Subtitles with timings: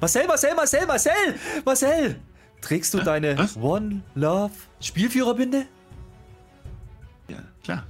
[0.00, 2.20] Marcel, Marcel, Marcel, Marcel, Marcel!
[2.60, 3.56] Trägst du deine Was?
[3.56, 5.66] One Love Spielführerbinde?
[7.28, 7.84] Ja, klar.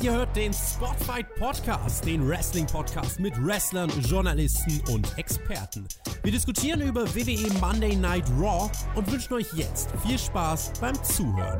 [0.00, 5.86] Ihr hört den Spotfight Podcast, den Wrestling Podcast mit Wrestlern, Journalisten und Experten.
[6.22, 11.58] Wir diskutieren über WWE Monday Night Raw und wünschen euch jetzt viel Spaß beim Zuhören.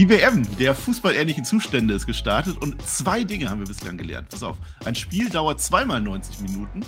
[0.00, 4.30] Die WM der fußballähnlichen Zustände ist gestartet und zwei Dinge haben wir bislang gelernt.
[4.30, 6.80] Pass auf, ein Spiel dauert zweimal 90 Minuten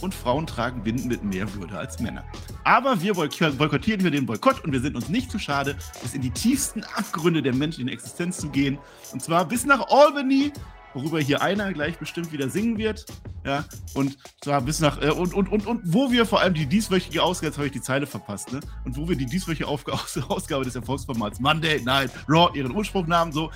[0.00, 2.24] und Frauen tragen Binden mit mehr Würde als Männer.
[2.64, 6.14] Aber wir boyk- boykottieren hier den Boykott und wir sind uns nicht zu schade, bis
[6.14, 8.78] in die tiefsten Abgründe der menschlichen Existenz zu gehen.
[9.12, 10.50] Und zwar bis nach Albany,
[10.94, 13.04] worüber hier einer gleich bestimmt wieder singen wird.
[13.44, 16.66] Ja, und zwar bis nach, äh, und, und, und, und wo wir vor allem die
[16.66, 18.60] dieswöchige Ausgabe, jetzt habe ich die Zeile verpasst, ne?
[18.84, 23.50] Und wo wir die dieswöchige Ausgabe des Erfolgsformats Monday Night Raw ihren Ursprung nahmen, so.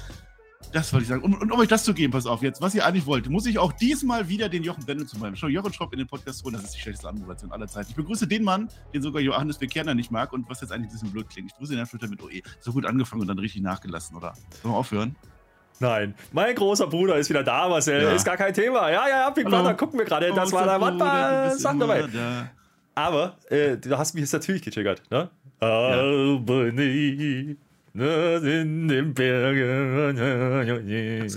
[0.72, 1.22] Das wollte ich sagen.
[1.22, 3.47] Und, und um euch das zu geben, pass auf jetzt, was ihr eigentlich wollt, muss
[3.47, 6.45] ich auch diesmal wieder den Jochen Bende zu meinem Show Jochen Schropp in den Podcast
[6.45, 6.55] holen.
[6.55, 7.91] Das ist die schlechteste Anmoderation aller Zeiten.
[7.91, 10.92] Ich begrüße den Mann, den sogar Johannes Bekerner nicht mag und was jetzt eigentlich ein
[10.92, 11.48] bisschen blöd klingt.
[11.48, 12.42] Ich begrüße den Herrn Schlüter mit OE.
[12.61, 14.34] So gut angefangen und dann richtig nachgelassen, oder?
[14.62, 15.17] Sollen wir aufhören?
[15.81, 16.15] Nein.
[16.33, 18.03] Mein großer Bruder ist wieder da, Marcel.
[18.03, 18.12] Ja.
[18.12, 18.91] Ist gar kein Thema.
[18.91, 19.47] Ja, ja, ja, Big.
[19.47, 20.33] Brother, gucken wir gerade.
[20.33, 21.53] Das war der Wandball.
[21.57, 22.03] Sag dabei.
[22.12, 22.51] da.
[22.95, 25.31] Aber äh, du hast mich jetzt natürlich getriggert, ne?
[25.61, 27.57] Albany, ne,
[28.01, 30.17] in den Bergen.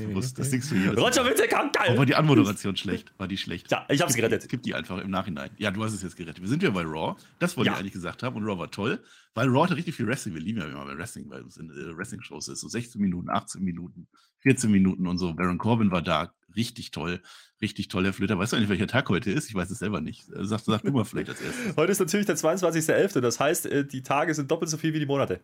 [0.09, 0.97] Gewusst, das singst du jedes.
[0.97, 2.05] Roger Witte kann Oh, war geil.
[2.05, 3.13] die Anmoderation schlecht?
[3.17, 3.71] War die schlecht?
[3.71, 4.47] Ja, ich hab's gerettet.
[4.49, 5.49] Gib die einfach im Nachhinein.
[5.57, 6.41] Ja, du hast es jetzt gerettet.
[6.41, 7.15] Wir sind ja bei Raw.
[7.39, 7.73] Das wollte Ja.
[7.73, 8.35] ich eigentlich gesagt haben.
[8.35, 8.99] Und Raw war toll,
[9.33, 10.33] weil Raw hatte richtig viel Wrestling.
[10.35, 12.61] Wir lieben ja immer bei Wrestling, weil es in äh, Wrestling-Shows ist.
[12.61, 14.07] So 16 Minuten, 18 Minuten,
[14.39, 15.33] 14 Minuten und so.
[15.33, 16.33] Baron Corbin war da.
[16.55, 17.21] Richtig toll.
[17.61, 18.37] Richtig toll, Herr Flöter.
[18.37, 19.47] Weißt du eigentlich, welcher Tag heute ist?
[19.47, 20.27] Ich weiß es selber nicht.
[20.29, 21.75] Äh, Sag, sag du mal vielleicht als erstes.
[21.77, 23.21] Heute ist natürlich der 22.11.
[23.21, 25.39] Das heißt, äh, die Tage sind doppelt so viel wie die Monate.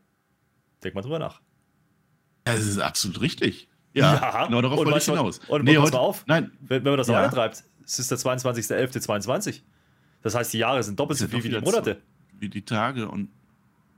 [0.87, 1.41] Denk mal drüber nach.
[2.47, 3.67] Ja, das ist absolut richtig.
[3.93, 4.45] Ja, Ja.
[4.45, 5.39] genau darauf Und wollte ich hinaus.
[5.39, 6.23] und pass heute, mal auf.
[6.27, 7.25] Nein, Wenn, wenn man das Ja.
[7.25, 9.63] antreibt, es ist der 22.11.22.
[10.21, 12.01] Das heißt, die Jahre sind doppelt so ja viel wie die Monate.
[12.39, 13.27] wie die Tage und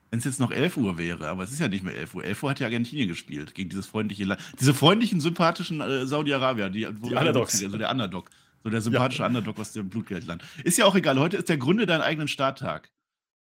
[0.09, 2.23] wenn es jetzt noch 11 Uhr wäre, aber es ist ja nicht mehr 11 Uhr.
[2.23, 4.41] 11 Uhr hat ja Argentinien gespielt gegen dieses freundliche Land.
[4.59, 7.59] Diese freundlichen, sympathischen äh, Saudi-Arabier, die, Die Underdogs.
[7.59, 8.31] So der Underdog.
[8.63, 10.43] So der sympathische Underdog aus dem Blutgeldland.
[10.63, 11.19] Ist ja auch egal.
[11.19, 12.89] Heute ist der Gründe deinen eigenen Starttag.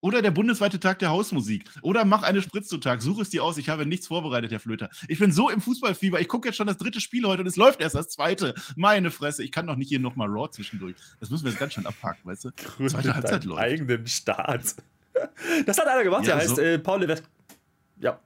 [0.01, 1.65] Oder der bundesweite Tag der Hausmusik.
[1.81, 3.01] Oder mach eine Spritztag.
[3.01, 3.57] Such es dir aus.
[3.57, 4.89] Ich habe nichts vorbereitet, Herr Flöter.
[5.07, 6.21] Ich bin so im Fußballfieber.
[6.21, 8.53] Ich gucke jetzt schon das dritte Spiel heute und es läuft erst das zweite.
[8.77, 9.43] Meine Fresse.
[9.43, 10.95] Ich kann doch nicht hier nochmal Raw zwischendurch.
[11.19, 12.51] Das müssen wir jetzt ganz schön abhaken, weißt du?
[12.55, 13.61] Gründe Zweite Halbzeit läuft.
[13.61, 14.75] eigenen Staat.
[15.65, 17.25] Das hat einer gemacht, Ja, der heißt so- äh, Paul Levesque.
[17.99, 18.19] Ja,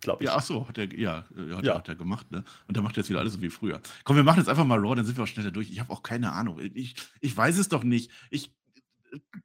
[0.00, 0.28] glaube ich.
[0.28, 1.72] Ja, ach so, hat er, ja, äh, hat, Ja.
[1.72, 2.42] Er, hat er gemacht, ne?
[2.66, 3.80] Und der macht jetzt wieder alles so wie früher.
[4.02, 5.70] Komm, wir machen jetzt einfach mal Raw, dann sind wir auch schneller durch.
[5.70, 6.58] Ich habe auch keine Ahnung.
[6.74, 8.10] Ich, ich weiß es doch nicht.
[8.30, 8.50] Ich,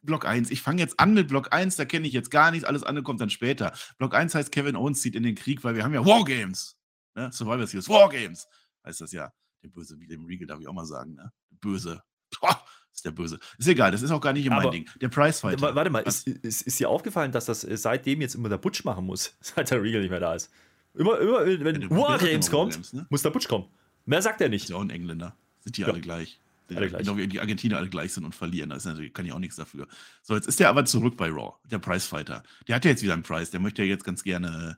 [0.02, 2.66] Block 1, ich fange jetzt an mit Block 1, da kenne ich jetzt gar nichts,
[2.66, 3.74] alles andere kommt dann später.
[3.98, 6.78] Block 1 heißt Kevin Owens zieht in den Krieg, weil wir haben ja Wargames.
[7.16, 7.32] Ne?
[7.32, 8.48] Survivor Series, Wargames
[8.86, 9.32] heißt das ja.
[9.64, 11.32] Der Böse, wie dem Regal darf ich auch mal sagen, ne?
[11.52, 12.02] Böse.
[12.40, 13.38] Boah, ist der Böse.
[13.60, 14.90] Ist egal, das ist auch gar nicht mein Aber- Ding.
[15.00, 15.62] Der Prizefighter.
[15.62, 16.24] Wa- Warte mal, Was?
[16.24, 19.36] ist, ist, ist dir aufgefallen, dass das äh, seitdem jetzt immer der Butch machen muss,
[19.42, 20.50] seit der Regal nicht mehr da ist?
[20.96, 23.06] Immer, immer wenn der- der War hat Games immer kommt, Wargames, ne?
[23.10, 23.68] muss der Butch kommen.
[24.06, 24.70] Mehr sagt er Ist nicht.
[24.70, 25.36] ja auch ein Engländer.
[25.60, 25.88] Sind die Ja.
[25.90, 26.40] alle gleich.
[26.76, 27.04] Alle gleich.
[27.04, 28.70] Genau wie die Argentinier alle gleich sind und verlieren.
[28.70, 28.78] Da
[29.14, 29.88] kann ich auch nichts dafür.
[30.22, 32.44] So, jetzt ist der aber zurück bei Raw, der Prizefighter.
[32.68, 33.52] Der hat ja jetzt wieder einen Preis.
[33.52, 34.78] Der möchte ja jetzt ganz gerne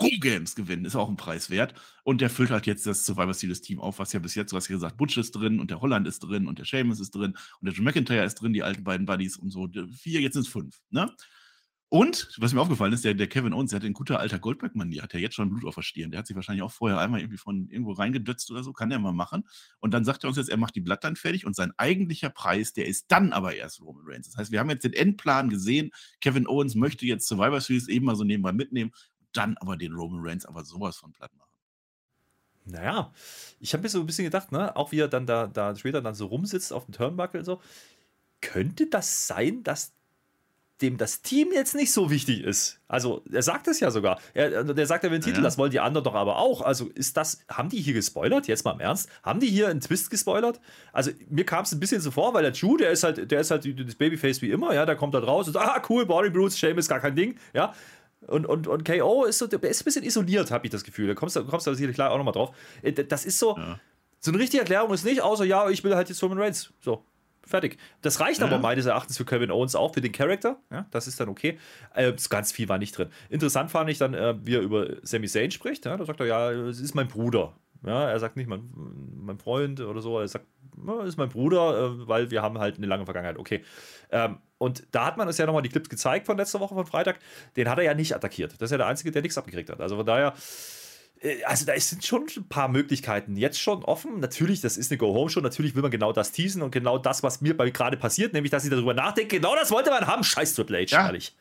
[0.00, 0.84] Raw Games gewinnen.
[0.84, 1.74] Ist auch ein Preis wert.
[2.04, 4.56] Und der füllt halt jetzt das Survivor Series Team auf, was ja bis jetzt, du
[4.56, 7.14] hast ja gesagt, Butch ist drin und der Holland ist drin und der Sheamus ist
[7.14, 9.68] drin und der Joe McIntyre ist drin, die alten beiden Buddies und so.
[9.92, 10.80] Vier, jetzt sind es fünf.
[10.90, 11.10] Ne?
[11.92, 15.02] Und, was mir aufgefallen ist, der, der Kevin Owens, der hat in guter alter Goldberg-Manier,
[15.02, 16.10] hat ja jetzt schon Blut auf der Stirn.
[16.10, 18.98] Der hat sich wahrscheinlich auch vorher einmal irgendwie von irgendwo reingedötzt oder so, kann der
[18.98, 19.46] mal machen.
[19.78, 22.72] Und dann sagt er uns jetzt, er macht die Bloodline fertig und sein eigentlicher Preis,
[22.72, 24.26] der ist dann aber erst Roman Reigns.
[24.30, 25.90] Das heißt, wir haben jetzt den Endplan gesehen.
[26.22, 28.92] Kevin Owens möchte jetzt Survivor Series eben mal so nebenbei mitnehmen,
[29.34, 31.52] dann aber den Roman Reigns aber sowas von platt machen.
[32.64, 33.12] Naja,
[33.60, 36.00] ich habe mir so ein bisschen gedacht, ne, auch wie er dann da, da später
[36.00, 37.60] dann so rumsitzt auf dem Turnbuckle und so,
[38.40, 39.92] könnte das sein, dass
[40.82, 42.80] dem das Team jetzt nicht so wichtig ist?
[42.88, 44.18] Also, er sagt es ja sogar.
[44.34, 45.42] Er, der sagt, will einen Titel, Ja.
[45.44, 46.60] das wollen die anderen doch aber auch.
[46.60, 48.46] Also, ist das, haben die hier gespoilert?
[48.48, 49.08] Jetzt mal im Ernst?
[49.22, 50.60] Haben die hier einen Twist gespoilert?
[50.92, 53.40] Also, mir kam es ein bisschen so vor, weil der Drew, der ist halt, der
[53.40, 56.04] ist halt das Babyface wie immer, ja, der kommt da raus und sagt, ah, cool,
[56.04, 57.72] Body Bruce, Shame ist gar kein Ding, ja.
[58.26, 61.08] Und, und, und KO ist so, der ist ein bisschen isoliert, habe ich das Gefühl.
[61.08, 62.54] Da kommst du kommst da sicherlich klar auch nochmal drauf.
[62.82, 63.80] Äh, Das ist so, Ja.
[64.20, 66.72] so eine richtige Erklärung ist nicht, außer ja, ich will halt jetzt Roman Reigns.
[66.80, 67.04] So,
[67.46, 67.78] fertig.
[68.02, 68.46] Das reicht Ja.
[68.46, 70.58] aber meines Erachtens für Kevin Owens auch, für den Charakter.
[70.70, 71.58] Ja, das ist dann okay.
[71.94, 73.08] Äh, ganz viel war nicht drin.
[73.28, 75.84] Interessant fand ich dann, äh, wie er über Sami Zayn spricht.
[75.84, 77.54] Ja, da sagt er, ja, es ist mein Bruder.
[77.84, 78.70] Ja, er sagt nicht mein,
[79.16, 80.46] mein Freund oder so, er sagt
[81.04, 83.38] ist mein Bruder, äh, weil wir haben halt eine lange Vergangenheit.
[83.38, 83.62] Okay.
[84.10, 86.86] Ähm, und da hat man uns ja nochmal die Clips gezeigt von letzter Woche, von
[86.86, 87.18] Freitag.
[87.56, 88.52] Den hat er ja nicht attackiert.
[88.52, 89.80] Das ist ja der Einzige, der nichts abgekriegt hat.
[89.80, 90.32] Also von daher,
[91.46, 94.20] also da sind schon ein paar Möglichkeiten jetzt schon offen.
[94.20, 95.40] Natürlich, das ist eine Go-Home-Show.
[95.40, 98.64] Natürlich will man genau das teasen und genau das, was mir gerade passiert, nämlich, dass
[98.64, 99.36] ich darüber nachdenke.
[99.36, 100.24] Genau das wollte man haben.
[100.24, 101.06] Scheiß Triple H, Ja.
[101.06, 101.34] ehrlich.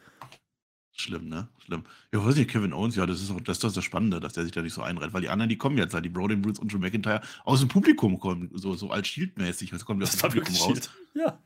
[0.93, 1.47] Schlimm, ne?
[1.65, 1.83] Schlimm.
[2.13, 4.43] Ja, weiß nicht, Kevin Owens, ja, das ist, auch, das ist das Spannende, dass der
[4.43, 6.59] sich da nicht so einreiht, weil die anderen, die kommen jetzt halt, die Broden Brutes
[6.59, 10.11] und Drew McIntyre aus dem Publikum kommen, so, so als Shield-mäßig, also kommen die aus
[10.11, 10.89] dem Das Publikum raus.
[11.15, 11.39] Ja.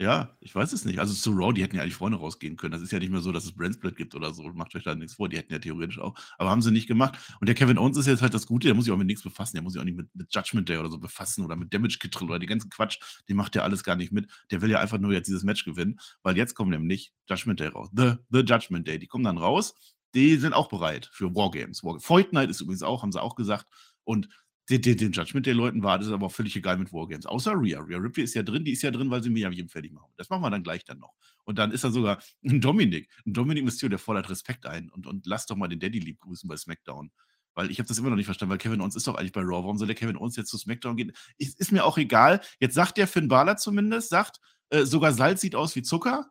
[0.00, 1.00] Ja, ich weiß es nicht.
[1.00, 2.70] Also zu Raw, die hätten ja eigentlich vorne rausgehen können.
[2.70, 4.44] Das ist ja nicht mehr so, dass es Brandsplit gibt oder so.
[4.52, 5.28] Macht euch da nichts vor.
[5.28, 6.14] Die hätten ja theoretisch auch.
[6.38, 7.18] Aber haben sie nicht gemacht.
[7.40, 9.24] Und der Kevin Owens ist jetzt halt das Gute, der muss sich auch mit nichts
[9.24, 9.56] befassen.
[9.56, 11.98] Der muss sich auch nicht mit, mit Judgment Day oder so befassen oder mit Damage
[12.00, 13.00] Control oder die ganzen Quatsch.
[13.28, 14.30] Den macht der alles gar nicht mit.
[14.52, 17.66] Der will ja einfach nur jetzt dieses Match gewinnen, weil jetzt kommen nämlich Judgment Day
[17.66, 17.88] raus.
[17.92, 19.00] The, the Judgment Day.
[19.00, 19.74] Die kommen dann raus.
[20.14, 21.82] Die sind auch bereit für Wargames.
[21.82, 23.66] Night ist übrigens auch, haben sie auch gesagt.
[24.04, 24.28] Und
[24.68, 27.26] den, den, den Judgment Day-Leuten war das aber auch völlig egal mit Wargames.
[27.26, 27.80] Außer Rhea.
[27.80, 30.12] Rhea Ripley ist ja drin, die ist ja drin, weil sie ja jedem fertig machen.
[30.16, 31.14] Das machen wir dann gleich dann noch.
[31.44, 35.06] Und dann ist da sogar ein Dominik, ein Dominik Mysterio, der fordert Respekt ein und,
[35.06, 37.10] und lasst doch mal den Daddy lieb grüßen bei SmackDown.
[37.54, 39.40] Weil ich habe das immer noch nicht verstanden, weil Kevin Owens ist doch eigentlich bei
[39.40, 39.62] Raw.
[39.62, 41.12] Warum soll der Kevin Owens jetzt zu SmackDown gehen?
[41.38, 42.40] Ist, ist mir auch egal.
[42.60, 44.38] Jetzt sagt der Finn Balor zumindest, sagt,
[44.70, 46.30] äh, sogar Salz sieht aus wie Zucker.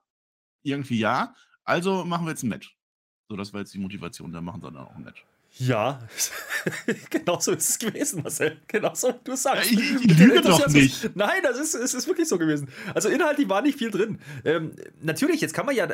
[0.63, 1.33] Irgendwie ja.
[1.63, 2.77] Also machen wir jetzt ein Match.
[3.27, 4.31] So, das war jetzt die Motivation.
[4.31, 5.25] Dann machen sie dann auch ein Match.
[5.59, 6.00] Ja,
[7.09, 8.57] genau so ist es gewesen, Marcel.
[8.68, 9.71] Genau so, du sagst.
[9.71, 11.15] Ja, ich- ich lüge doch nicht.
[11.15, 12.68] Nein, das ist, es ist wirklich so gewesen.
[12.94, 14.19] Also inhaltlich war nicht viel drin.
[14.45, 15.88] Ähm, natürlich, jetzt kann man ja,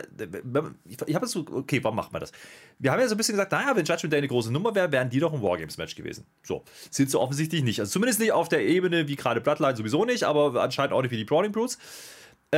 [1.05, 2.31] ich habe so, okay, warum macht man das?
[2.79, 4.91] Wir haben ja so ein bisschen gesagt, naja, wenn Judgment Day eine große Nummer wäre,
[4.91, 6.25] wären die doch ein Wargames-Match gewesen.
[6.43, 7.79] So, sind sie offensichtlich nicht.
[7.79, 11.11] Also zumindest nicht auf der Ebene wie gerade Bloodline sowieso nicht, aber anscheinend auch nicht
[11.11, 11.77] wie die Brawling Brutes.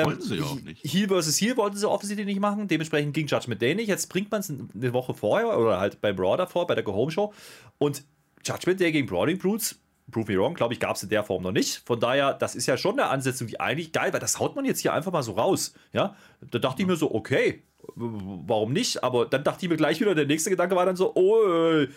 [0.03, 0.83] Wollten sie ja auch nicht.
[0.83, 2.67] Heel versus Heel wollten sie offensichtlich nicht machen.
[2.67, 3.87] Dementsprechend ging Judgment Day nicht.
[3.87, 7.33] Jetzt bringt man es eine Woche vorher oder halt bei Raw davor, bei der Go-Home-Show.
[7.77, 8.03] Und
[8.43, 9.79] Judgment Day gegen Brawling Brutes,
[10.11, 11.81] prove me wrong, glaube ich, gab es in der Form noch nicht.
[11.85, 14.65] Von daher, das ist ja schon eine Ansetzung, die eigentlich geil, weil das haut man
[14.65, 15.73] jetzt hier einfach mal so raus.
[15.93, 16.15] Ja,
[16.51, 17.63] da dachte ich mir so, okay,
[17.95, 19.03] warum nicht?
[19.03, 21.87] Aber dann dachte ich mir gleich wieder, der nächste Gedanke war dann so, oh, äh,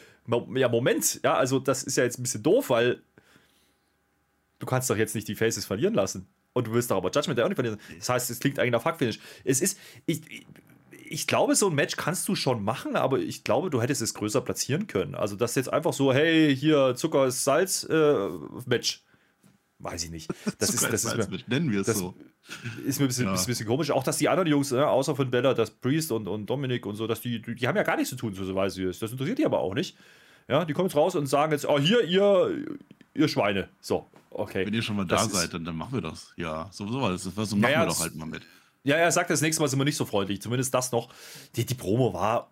[0.55, 3.03] ja, Moment, ja, also das ist ja jetzt ein bisschen doof, weil
[4.59, 6.27] du kannst doch jetzt nicht die Faces verlieren lassen.
[6.59, 7.79] Und du willst doch aber Judgment Day auch nicht verlieren.
[7.99, 9.21] Das heißt, es klingt eigentlich nach Fuckfinish.
[9.45, 10.21] Es ist, ich,
[11.09, 14.13] ich, glaube, so ein Match kannst du schon machen, aber ich glaube, du hättest es
[14.15, 15.15] größer platzieren können.
[15.15, 18.29] Also, das jetzt einfach so, hey, hier Zucker ist Salz, äh,
[18.67, 19.05] Match.
[19.79, 20.29] Weiß ich nicht.
[20.59, 22.17] Das ist, das ist, mir, nennen wir es so.
[22.85, 23.35] ist mir ein bisschen, Ja.
[23.35, 23.93] ein bisschen komisch.
[23.93, 26.97] Auch, dass die anderen Jungs, ne, außer von Bella, das Priest und, und Dominik und
[26.97, 28.99] so, dass die, die, die haben ja gar nichts zu tun, so weiß ich es.
[28.99, 29.97] Das interessiert die aber auch nicht.
[30.49, 32.65] Ja, die kommen jetzt raus und sagen jetzt, oh, hier, ihr,
[33.19, 33.69] ihr Schweine.
[33.81, 34.67] So, okay.
[34.67, 36.33] Wenn ihr schon mal Das da seid, dann, dann machen wir das.
[36.37, 37.25] Ja, so, so war das.
[37.25, 38.43] das machen ja, wir doch halt mal mit.
[38.85, 40.41] Ja, er sagt, das nächste Mal sind wir nicht so freundlich.
[40.41, 41.13] Zumindest das noch.
[41.57, 42.51] Die, die Promo war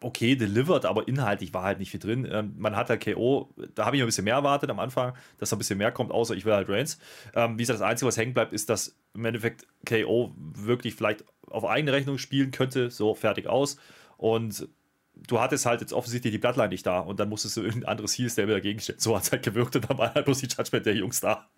[0.00, 2.28] okay, delivered, aber inhaltlich war halt nicht viel drin.
[2.30, 5.50] Ähm, man hat halt KO, da habe ich ein bisschen mehr erwartet am Anfang, dass
[5.50, 6.98] da ein bisschen mehr kommt, außer ich will halt Reigns.
[7.34, 11.24] Ähm, wie gesagt, das Einzige, was hängen bleibt, ist, dass im Endeffekt KO wirklich vielleicht
[11.48, 13.78] auf eigene Rechnung spielen könnte, so fertig aus.
[14.16, 14.68] Und
[15.16, 18.16] du hattest halt jetzt offensichtlich die Bloodline nicht da und dann musstest du irgendein anderes
[18.16, 18.98] Heel-Stable dagegen stellen.
[18.98, 21.48] So hat es halt gewirkt und dann war halt bloß die Judgment der Jungs da.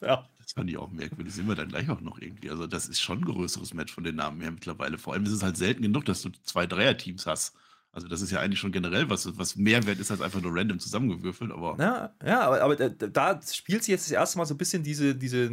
[0.00, 0.28] Ja.
[0.42, 1.34] Das fand ich auch merkwürdig.
[1.34, 2.50] Sehen wir dann gleich auch noch irgendwie.
[2.50, 4.96] Also, das ist schon ein größeres Match von den Namen her mittlerweile.
[4.96, 7.54] Vor allem ist es halt selten genug, dass du zwei Dreier-Teams hast.
[7.98, 10.54] Also, das ist ja eigentlich schon generell was, was mehr wert ist als einfach nur
[10.54, 11.50] random zusammengewürfelt.
[11.50, 14.56] Aber Ja, ja aber, aber da, da spielt sich jetzt das erste Mal so ein
[14.56, 15.50] bisschen diese, diese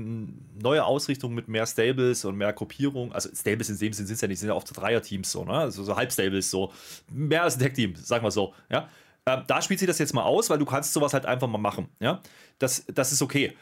[0.61, 3.11] neue Ausrichtung mit mehr Stables und mehr Gruppierung.
[3.13, 5.43] Also Stables in dem Sinn sind es ja nicht, sind ja oft so Dreier-Teams so,
[5.43, 5.53] ne?
[5.53, 6.71] Also so Halbstables so.
[7.11, 8.87] Mehr als ein Tech-Team, sagen wir so, ja.
[9.25, 11.57] Ähm, da spielt sich das jetzt mal aus, weil du kannst sowas halt einfach mal
[11.57, 12.21] machen, ja.
[12.59, 13.55] Das, das ist okay.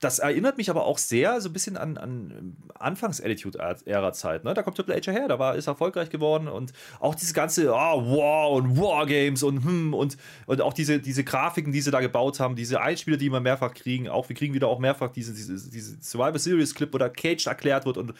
[0.00, 4.44] Das erinnert mich aber auch sehr so ein bisschen an, an Anfangs-Attitude-Ära-Zeit.
[4.44, 4.52] Ne?
[4.52, 7.94] Da kommt Triple H her, da war, ist erfolgreich geworden und auch diese ganze ah,
[7.94, 12.40] Wow und Wargames und hm und, und auch diese, diese Grafiken, die sie da gebaut
[12.40, 15.70] haben, diese Einspieler, die wir mehrfach kriegen, auch wir kriegen wieder auch mehrfach diese, diese,
[15.70, 18.12] diese Survivor Series Clip, wo da Cage erklärt wird und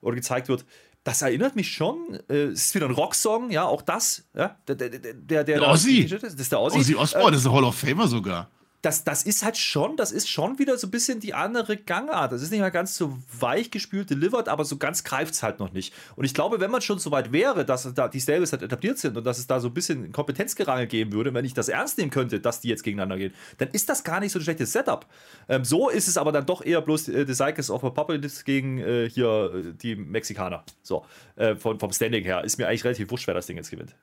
[0.00, 0.64] oder gezeigt wird.
[1.02, 2.18] Das erinnert mich schon.
[2.28, 4.24] Äh, es ist wieder ein Rocksong, ja, auch das.
[4.34, 6.06] Ja, der, der, der, der, der, Der Ossi.
[6.06, 6.78] Das ist der Ossi.
[6.78, 8.48] Ozzy Osbourne, das ist ein Hall of Famer sogar.
[8.84, 12.32] Das, das ist halt schon, das ist schon wieder so ein bisschen die andere Gangart.
[12.32, 15.58] Das ist nicht mal ganz so weich gespült, delivered, aber so ganz greift es halt
[15.58, 15.94] noch nicht.
[16.16, 18.98] Und ich glaube, wenn man schon so weit wäre, dass da die Stables halt etabliert
[18.98, 21.96] sind und dass es da so ein bisschen Kompetenzgerangel geben würde, wenn ich das ernst
[21.96, 24.72] nehmen könnte, dass die jetzt gegeneinander gehen, dann ist das gar nicht so ein schlechtes
[24.72, 25.06] Setup.
[25.48, 28.44] Ähm, so ist es aber dann doch eher bloß äh, The Cycles of a Puppet
[28.44, 30.62] gegen äh, hier äh, die Mexikaner.
[30.82, 32.44] So, äh, von, vom Standing her.
[32.44, 33.94] Ist mir eigentlich relativ wurscht, wer das Ding jetzt gewinnt.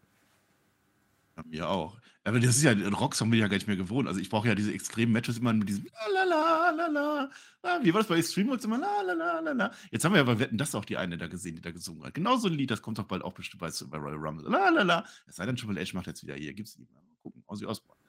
[1.37, 2.00] Ja, mir auch.
[2.23, 4.07] Aber das ist ja, ein Rocksong bin ich ja gar nicht mehr gewohnt.
[4.07, 7.29] Also ich brauche ja diese extremen Matches immer mit diesem la la.
[7.81, 9.71] Wie war das bei Extreme immer la.
[9.89, 12.03] Jetzt haben wir ja bei Wetten das auch die eine da gesehen, die da gesungen
[12.03, 12.13] hat.
[12.13, 14.49] Genau so ein Lied, das kommt doch bald auch bestimmt bei, Royal Rumble.
[14.51, 15.05] La.
[15.25, 16.87] Es sei denn, Triple H macht jetzt wieder hier, gibt's mehr.
[16.93, 17.99] Mal gucken, Ozzy Osbourne.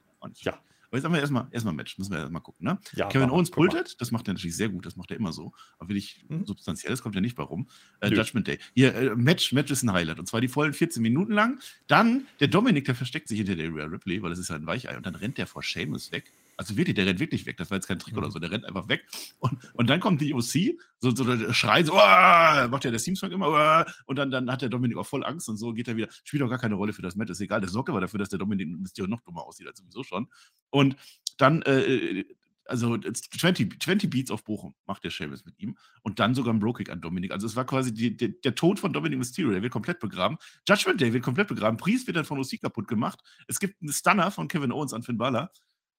[0.40, 0.58] Ja.
[0.92, 2.66] Aber jetzt haben wir erstmal erstmal Match, müssen wir erstmal gucken.
[2.66, 2.78] Ne?
[2.94, 5.54] Ja, Kevin Owens pultet, das macht er natürlich sehr gut, das macht er immer so.
[5.78, 6.44] Aber wirklich Mhm.
[6.44, 7.66] substanzielles kommt ja nicht bei rum.
[8.00, 8.08] Äh.
[8.14, 8.58] Judgment Day.
[8.74, 10.18] Hier, äh, Match, Match ist ein Highlight.
[10.18, 11.60] Und zwar die vollen 14 Minuten lang.
[11.86, 14.66] Dann der Dominik, der versteckt sich hinter der Rhea Ripley, weil das ist ja ein
[14.66, 14.94] Weichei.
[14.94, 16.30] Und dann rennt der vor Seamus weg.
[16.62, 17.56] Also wirklich, der rennt wirklich weg.
[17.56, 18.18] Das war jetzt kein Trick Mhm.
[18.20, 18.38] oder so.
[18.38, 19.04] Der rennt einfach weg.
[19.40, 23.32] Und, und dann kommt die OC, so, so der schreit so, macht ja der Team-Song
[23.32, 25.96] immer, "Uah!" und dann, dann hat der Dominik auch voll Angst und so geht er
[25.96, 26.08] wieder.
[26.22, 27.60] Spielt auch gar keine Rolle für das Match, ist egal.
[27.60, 30.28] Der sorgt aber dafür, dass der Dominik Mysterio noch dummer aussieht als sowieso schon.
[30.70, 30.94] Und
[31.36, 32.24] dann, äh,
[32.66, 36.60] also 20, 20 Beats auf Bochum macht der Sheamus mit ihm und dann sogar ein
[36.60, 37.32] Bro-Kick an Dominik.
[37.32, 40.36] Also es war quasi die, der, der Tod von Dominik Mysterio, der wird komplett begraben.
[40.68, 41.76] Judgment Day wird komplett begraben.
[41.76, 43.20] Priest wird dann von OC kaputt gemacht.
[43.48, 45.50] Es gibt einen Stunner von Kevin Owens an Finn Balor.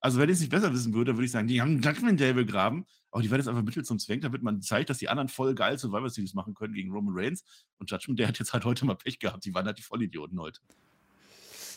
[0.03, 2.33] Also wenn ich es nicht besser wissen würde, würde ich sagen, die haben Judgment Day
[2.33, 2.85] begraben.
[3.09, 5.55] Aber die werden jetzt einfach Mittel zum Zweck, damit man zeigt, dass die anderen voll
[5.55, 7.45] geil Survivor Series machen können gegen Roman Reigns.
[7.77, 9.45] Und Judgment Day hat jetzt halt heute mal Pech gehabt.
[9.45, 10.59] Die waren halt die Vollidioten heute.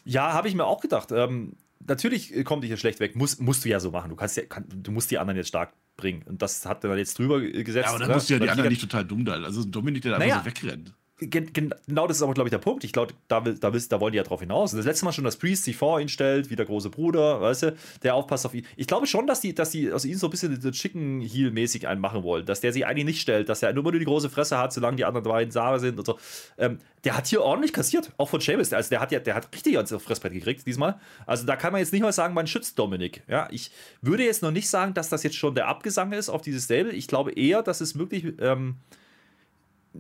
[0.04, 1.12] Ja, habe ich mir auch gedacht.
[1.12, 1.56] Ähm,
[1.86, 3.14] natürlich äh, kommt die hier schlecht weg.
[3.14, 4.10] Muss, musst du ja so machen.
[4.10, 6.22] Du, kannst ja, kann, du musst die anderen jetzt stark bringen.
[6.24, 7.84] Und das hat er dann jetzt drüber äh, gesetzt.
[7.84, 8.14] Ja, aber dann ne?
[8.14, 9.34] musst du ja die anderen nicht total dumm da.
[9.34, 10.38] Also Dominik, der da Naja.
[10.38, 10.94] einfach so wegrennt.
[11.18, 12.84] Gen- gen- Genau das ist aber, glaube ich, der Punkt.
[12.84, 14.72] Ich glaube, da, da, da wollen die ja drauf hinaus.
[14.74, 17.40] Und das letzte Mal schon, dass Priest sich vor ihn stellt, wie der große Bruder,
[17.40, 18.66] weißt du, der aufpasst auf ihn.
[18.76, 21.88] Ich glaube schon, dass die, dass die aus ihm so ein bisschen den Chicken Heel-mäßig
[21.88, 22.44] einen machen wollen.
[22.44, 24.98] Dass der sich eigentlich nicht stellt, dass er nur nur die große Fresse hat, solange
[24.98, 26.18] die anderen beiden Sarah sind und so.
[26.58, 28.74] Ähm, der hat hier ordentlich kassiert, auch von Sheamus.
[28.74, 31.00] Also der hat ja, der hat richtig ans Fressbrett gekriegt diesmal.
[31.24, 33.22] Also da kann man jetzt nicht mal sagen, man schützt Dominik.
[33.26, 33.70] Ja, ich
[34.02, 36.92] würde jetzt noch nicht sagen, dass das jetzt schon der Abgesang ist auf dieses Stable.
[36.92, 38.34] Ich glaube eher, dass es wirklich.
[38.38, 38.76] Ähm,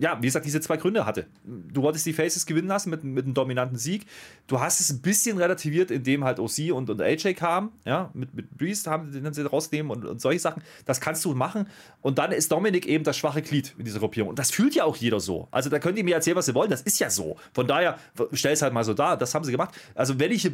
[0.00, 1.26] ja, wie gesagt, diese zwei Gründe hatte.
[1.44, 4.06] Du wolltest die Faces gewinnen lassen mit, mit einem dominanten Sieg.
[4.46, 7.70] Du hast es ein bisschen relativiert, indem halt OC und, und AJ kamen.
[7.84, 10.62] Ja, mit, mit Priest haben den sie rausnehmen und, und solche Sachen.
[10.84, 11.68] Das kannst du machen.
[12.02, 14.30] Und dann ist Dominik eben das schwache Glied in dieser Gruppierung.
[14.30, 15.48] Und das fühlt ja auch jeder so.
[15.50, 16.70] Also da könnt ihr mir erzählen, was ihr wollt.
[16.70, 17.36] Das ist ja so.
[17.52, 17.98] Von daher,
[18.32, 19.16] stell es halt mal so dar.
[19.16, 19.74] Das haben sie gemacht.
[19.94, 20.50] Also wenn ich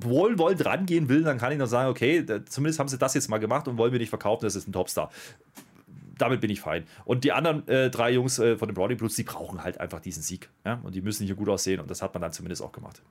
[0.00, 3.38] wohlwollend rangehen will, dann kann ich nur sagen, okay, zumindest haben sie das jetzt mal
[3.38, 5.10] gemacht und wollen mir nicht verkaufen, das ist ein Topstar
[6.20, 6.84] damit bin ich fein.
[7.04, 10.00] Und die anderen äh, drei Jungs äh, von den Browning Bloods, die brauchen halt einfach
[10.00, 10.50] diesen Sieg.
[10.64, 10.80] Ja?
[10.82, 11.80] Und die müssen hier gut aussehen.
[11.80, 13.02] Und das hat man dann zumindest auch gemacht.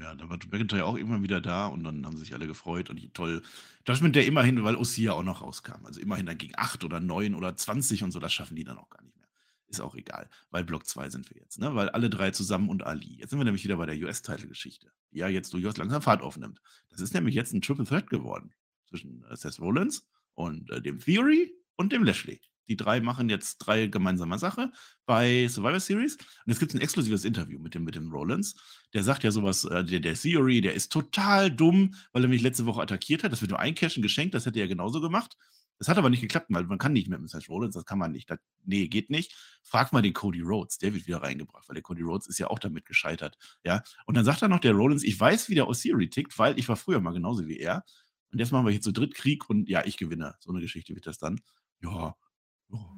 [0.00, 3.14] Ja, da war McIntyre auch irgendwann wieder da und dann haben sich alle gefreut und
[3.14, 3.42] toll.
[3.86, 5.84] Judgment Day immerhin, weil Ossia auch noch rauskam.
[5.84, 8.78] Also immerhin dann gegen 8 oder 9 oder 20 und so, das schaffen die dann
[8.78, 9.26] auch gar nicht mehr.
[9.66, 11.74] Ist auch egal, weil Block 2 sind wir jetzt, ne?
[11.74, 13.16] Weil alle drei zusammen und Ali.
[13.18, 16.60] Jetzt sind wir nämlich wieder bei der US-Title-Geschichte, ja jetzt durchaus langsam Fahrt aufnimmt.
[16.90, 18.54] Das ist nämlich jetzt ein Triple Threat geworden
[18.88, 22.40] zwischen äh, Seth Rollins und äh, dem Theory und dem Lashley.
[22.68, 24.70] Die drei machen jetzt drei gemeinsame Sache
[25.06, 26.16] bei Survivor Series.
[26.16, 28.54] Und es gibt ein exklusives Interview mit dem, mit dem Rollins.
[28.92, 32.42] Der sagt ja sowas, äh, der, der Theory, der ist total dumm, weil er mich
[32.42, 33.32] letzte Woche attackiert hat.
[33.32, 35.38] Das wird nur ein Cashen geschenkt, das hätte er genauso gemacht.
[35.78, 38.10] Das hat aber nicht geklappt, weil man kann nicht mit Seth Rollins, das kann man
[38.10, 38.28] nicht.
[38.28, 39.34] Das, nee, geht nicht.
[39.62, 42.48] Frag mal den Cody Rhodes, der wird wieder reingebracht, weil der Cody Rhodes ist ja
[42.48, 43.38] auch damit gescheitert.
[43.64, 46.58] Ja, und dann sagt er noch der Rollins, ich weiß, wie der Theory tickt, weil
[46.58, 47.84] ich war früher mal genauso wie er.
[48.32, 50.34] Und jetzt machen wir hier zu dritt Krieg und ja, ich gewinne.
[50.40, 51.40] So eine Geschichte wird das dann.
[51.82, 52.14] Ja,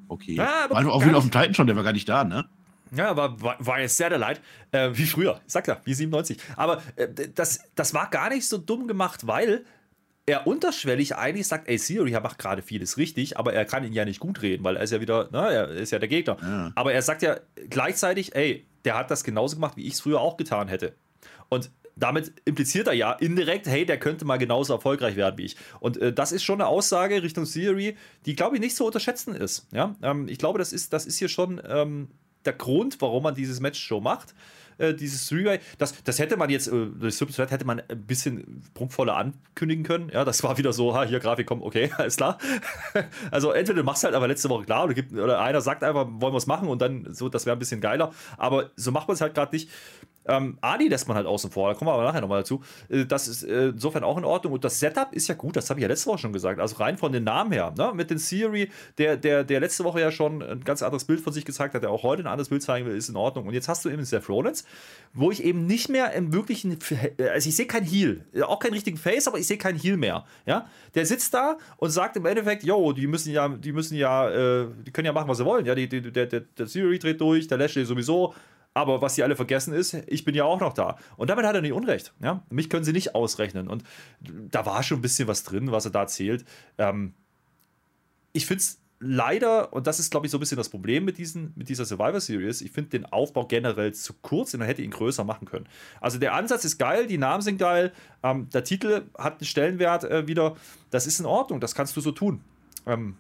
[0.09, 0.35] okay.
[0.35, 2.25] Ja, aber war auch gar wieder auf dem Titan schon, der war gar nicht da,
[2.25, 2.49] ne?
[2.93, 4.41] Ja, aber war, war jetzt sehr der Leid.
[4.73, 6.39] Äh, wie früher, sagt er, wie 97.
[6.57, 9.65] Aber äh, das, das war gar nicht so dumm gemacht, weil
[10.27, 14.05] er unterschwellig eigentlich sagt, ey, Theory macht gerade vieles richtig, aber er kann ihn ja
[14.05, 16.37] nicht gut reden, weil er ist ja wieder, na, er ist ja der Gegner.
[16.41, 16.73] Ja.
[16.75, 20.21] Aber er sagt ja gleichzeitig, ey, der hat das genauso gemacht, wie ich es früher
[20.21, 20.95] auch getan hätte.
[21.49, 25.57] Und damit impliziert er ja indirekt, hey, der könnte mal genauso erfolgreich werden wie ich.
[25.81, 29.35] Und äh, das ist schon eine Aussage Richtung Theory, die, glaube ich, nicht zu unterschätzen
[29.35, 29.67] ist.
[29.73, 29.97] Ja?
[30.03, 32.09] Ähm, ich glaube, das ist, das ist hier schon ähm,
[32.45, 34.35] der Grund, warum man dieses Match schon macht.
[34.81, 38.63] Äh, dieses Three-Way, das, das hätte man jetzt, äh, durch Threat hätte man ein bisschen
[38.75, 40.11] prunkvoller ankündigen können.
[40.13, 42.39] Ja, das war wieder so, ha, hier Grafik kommt, okay, alles klar.
[43.31, 46.07] also entweder du machst halt aber letzte Woche klar oder, gibt, oder einer sagt einfach,
[46.09, 48.13] wollen wir es machen und dann so, das wäre ein bisschen geiler.
[48.37, 49.69] Aber so macht man es halt gerade nicht.
[50.27, 52.63] Ähm, Adi lässt man halt außen vor, da kommen wir aber nachher nochmal dazu.
[52.89, 54.53] Äh, Das ist äh, insofern auch in Ordnung.
[54.53, 56.61] Und das Setup ist ja gut, das habe ich ja letzte Woche schon gesagt.
[56.61, 57.93] Also rein von den Namen her, ne?
[57.95, 61.33] mit den Theory, der, der, der letzte Woche ja schon ein ganz anderes Bild von
[61.33, 63.47] sich gezeigt hat, der auch heute ein anderes Bild zeigen will, ist in Ordnung.
[63.47, 64.65] Und jetzt hast du eben Seth Rollins,
[65.13, 66.79] wo ich eben nicht mehr im wirklichen,
[67.19, 70.25] also ich sehe kein Heel, auch keinen richtigen Face, aber ich sehe keinen Heel mehr.
[70.47, 70.69] Ja?
[70.95, 74.69] Der sitzt da und sagt im Endeffekt, yo, die müssen ja, die müssen ja, äh,
[74.87, 75.67] die können ja machen, was sie wollen.
[75.67, 78.35] Ja, die, die, der, der, der Theory dreht durch, der Lashley sowieso.
[78.73, 80.97] Aber was sie alle vergessen ist, ich bin ja auch noch da.
[81.17, 82.13] Und damit hat er nicht Unrecht.
[82.23, 82.45] Ja?
[82.51, 83.67] Mich können sie nicht ausrechnen.
[83.67, 83.83] Und
[84.21, 86.45] da war schon ein bisschen was drin, was er da erzählt.
[86.79, 87.15] Ähm,
[88.33, 91.19] ich finde es leider, und das ist, glaube ich, so ein bisschen das Problem mit,
[91.19, 94.83] diesen, mit dieser Survivor Series, ich finde den Aufbau generell zu kurz und man hätte
[94.83, 95.67] ihn größer machen können.
[96.01, 97.93] Also der Ansatz ist geil, die Namen sind geil,
[98.23, 100.55] ähm, der Titel hat einen Stellenwert äh, wieder.
[100.91, 102.43] Das ist in Ordnung, das kannst du so tun.
[102.87, 103.17] Ähm,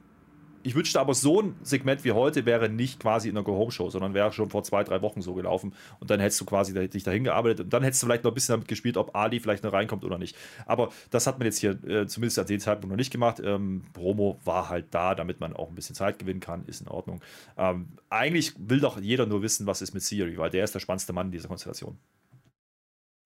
[0.62, 4.14] ich wünschte aber, so ein Segment wie heute wäre nicht quasi in einer Go-Home-Show, sondern
[4.14, 5.74] wäre schon vor zwei, drei Wochen so gelaufen.
[6.00, 8.34] Und dann hättest du quasi dich dahin gearbeitet und dann hättest du vielleicht noch ein
[8.34, 10.36] bisschen damit gespielt, ob Ali vielleicht noch reinkommt oder nicht.
[10.66, 13.40] Aber das hat man jetzt hier äh, zumindest an dem Zeitpunkt noch nicht gemacht.
[13.44, 16.88] Ähm, Promo war halt da, damit man auch ein bisschen Zeit gewinnen kann, ist in
[16.88, 17.20] Ordnung.
[17.56, 20.80] Ähm, eigentlich will doch jeder nur wissen, was ist mit Siri, weil der ist der
[20.80, 21.98] spannendste Mann in dieser Konstellation.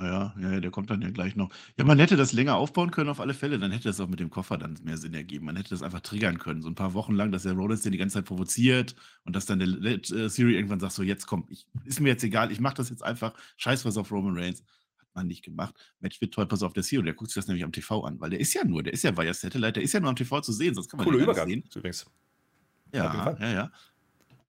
[0.05, 1.51] Ja, ja, der kommt dann ja gleich noch.
[1.77, 4.21] Ja, man hätte das länger aufbauen können auf alle Fälle, dann hätte das auch mit
[4.21, 5.47] dem Koffer dann mehr Sinn ergeben.
[5.47, 7.93] Man hätte das einfach triggern können, so ein paar Wochen lang, dass der Rollins den
[7.93, 8.95] die ganze Zeit provoziert
[9.25, 12.25] und dass dann der äh, Siri irgendwann sagt, so jetzt komm, ich, ist mir jetzt
[12.25, 14.63] egal, ich mache das jetzt einfach, scheiß was auf Roman Reigns.
[14.99, 15.75] Hat man nicht gemacht.
[16.01, 18.21] Match wird toll, pass auf, der Siri, der guckt sich das nämlich am TV an,
[18.21, 20.17] weil der ist ja nur, der ist ja via Satellite, der ist ja nur am
[20.17, 21.65] TV zu sehen, sonst kann man Cooler den Übergang, sehen.
[21.75, 22.07] übrigens.
[22.93, 23.73] Ja, ja, ja.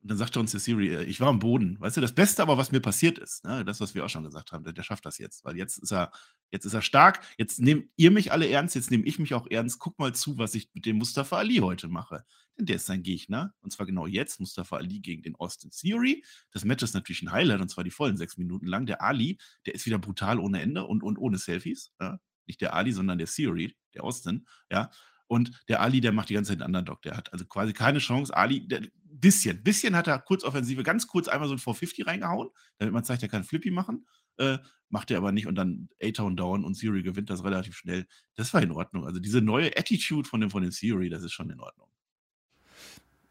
[0.06, 1.80] Und dann sagte uns der Siri, äh, ich war am Boden.
[1.80, 4.24] Weißt du, das Beste aber, was mir passiert ist, ne, das, was wir auch schon
[4.24, 5.44] gesagt haben, der, der, schafft das jetzt.
[5.44, 6.12] Weil jetzt ist er,
[6.52, 9.48] jetzt ist er stark, jetzt nehmt ihr mich alle ernst, jetzt nehme ich mich auch
[9.50, 9.80] ernst.
[9.80, 12.24] Guck mal zu, was ich mit dem Mustafa Ali heute mache.
[12.56, 13.56] Denn der ist sein Gegner.
[13.62, 16.24] Und zwar genau jetzt, Mustafa Ali gegen den Austin Theory.
[16.52, 18.86] Das Match ist natürlich ein Highlight, und zwar die vollen sechs Minuten lang.
[18.86, 21.94] Der Ali, der ist wieder brutal ohne Ende und, und ohne Selfies.
[22.00, 22.20] Ja?
[22.46, 24.46] Nicht der Ali, sondern der Theory, der Austin.
[24.72, 24.92] Ja.
[25.26, 27.02] Und der Ali, der macht die ganze Zeit einen Underdog.
[27.02, 28.38] Der hat also quasi keine Chance.
[28.38, 28.82] Ali, der,
[29.26, 33.04] bisschen, bisschen hat er kurz Offensive, ganz kurz einmal so ein 450 reingehauen, damit man
[33.04, 34.06] zeigt, er kann Flippy machen.
[34.38, 38.06] Äh, macht er aber nicht und dann A-Town down und Theory gewinnt das relativ schnell.
[38.36, 39.04] Das war in Ordnung.
[39.04, 41.88] Also diese neue Attitude von dem, von dem Theory, das ist schon in Ordnung.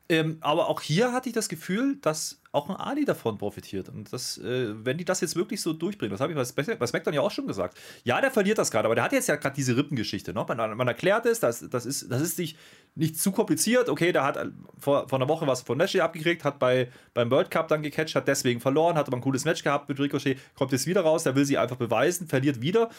[0.09, 3.89] Ähm, aber auch hier hatte ich das Gefühl, dass auch ein Ali davon profitiert.
[3.89, 6.87] Und das, äh, wenn die das jetzt wirklich so durchbringen, das habe ich bei, bei
[6.87, 7.77] SmackDown ja auch schon gesagt.
[8.05, 10.33] Ja, der verliert das gerade, aber der hat jetzt ja gerade diese Rippengeschichte.
[10.33, 10.45] Ne?
[10.47, 12.57] Man, man, erklärt es, das, das, ist, das ist nicht,
[12.95, 13.89] nicht zu kompliziert.
[13.89, 14.39] Okay, der hat
[14.79, 18.15] vor, vor einer Woche was von Lashley abgekriegt, hat bei, beim World Cup dann gecatcht,
[18.15, 21.25] hat deswegen verloren, hat aber ein cooles Match gehabt mit Ricochet, kommt jetzt wieder raus,
[21.25, 22.91] der will sie einfach beweisen, verliert wieder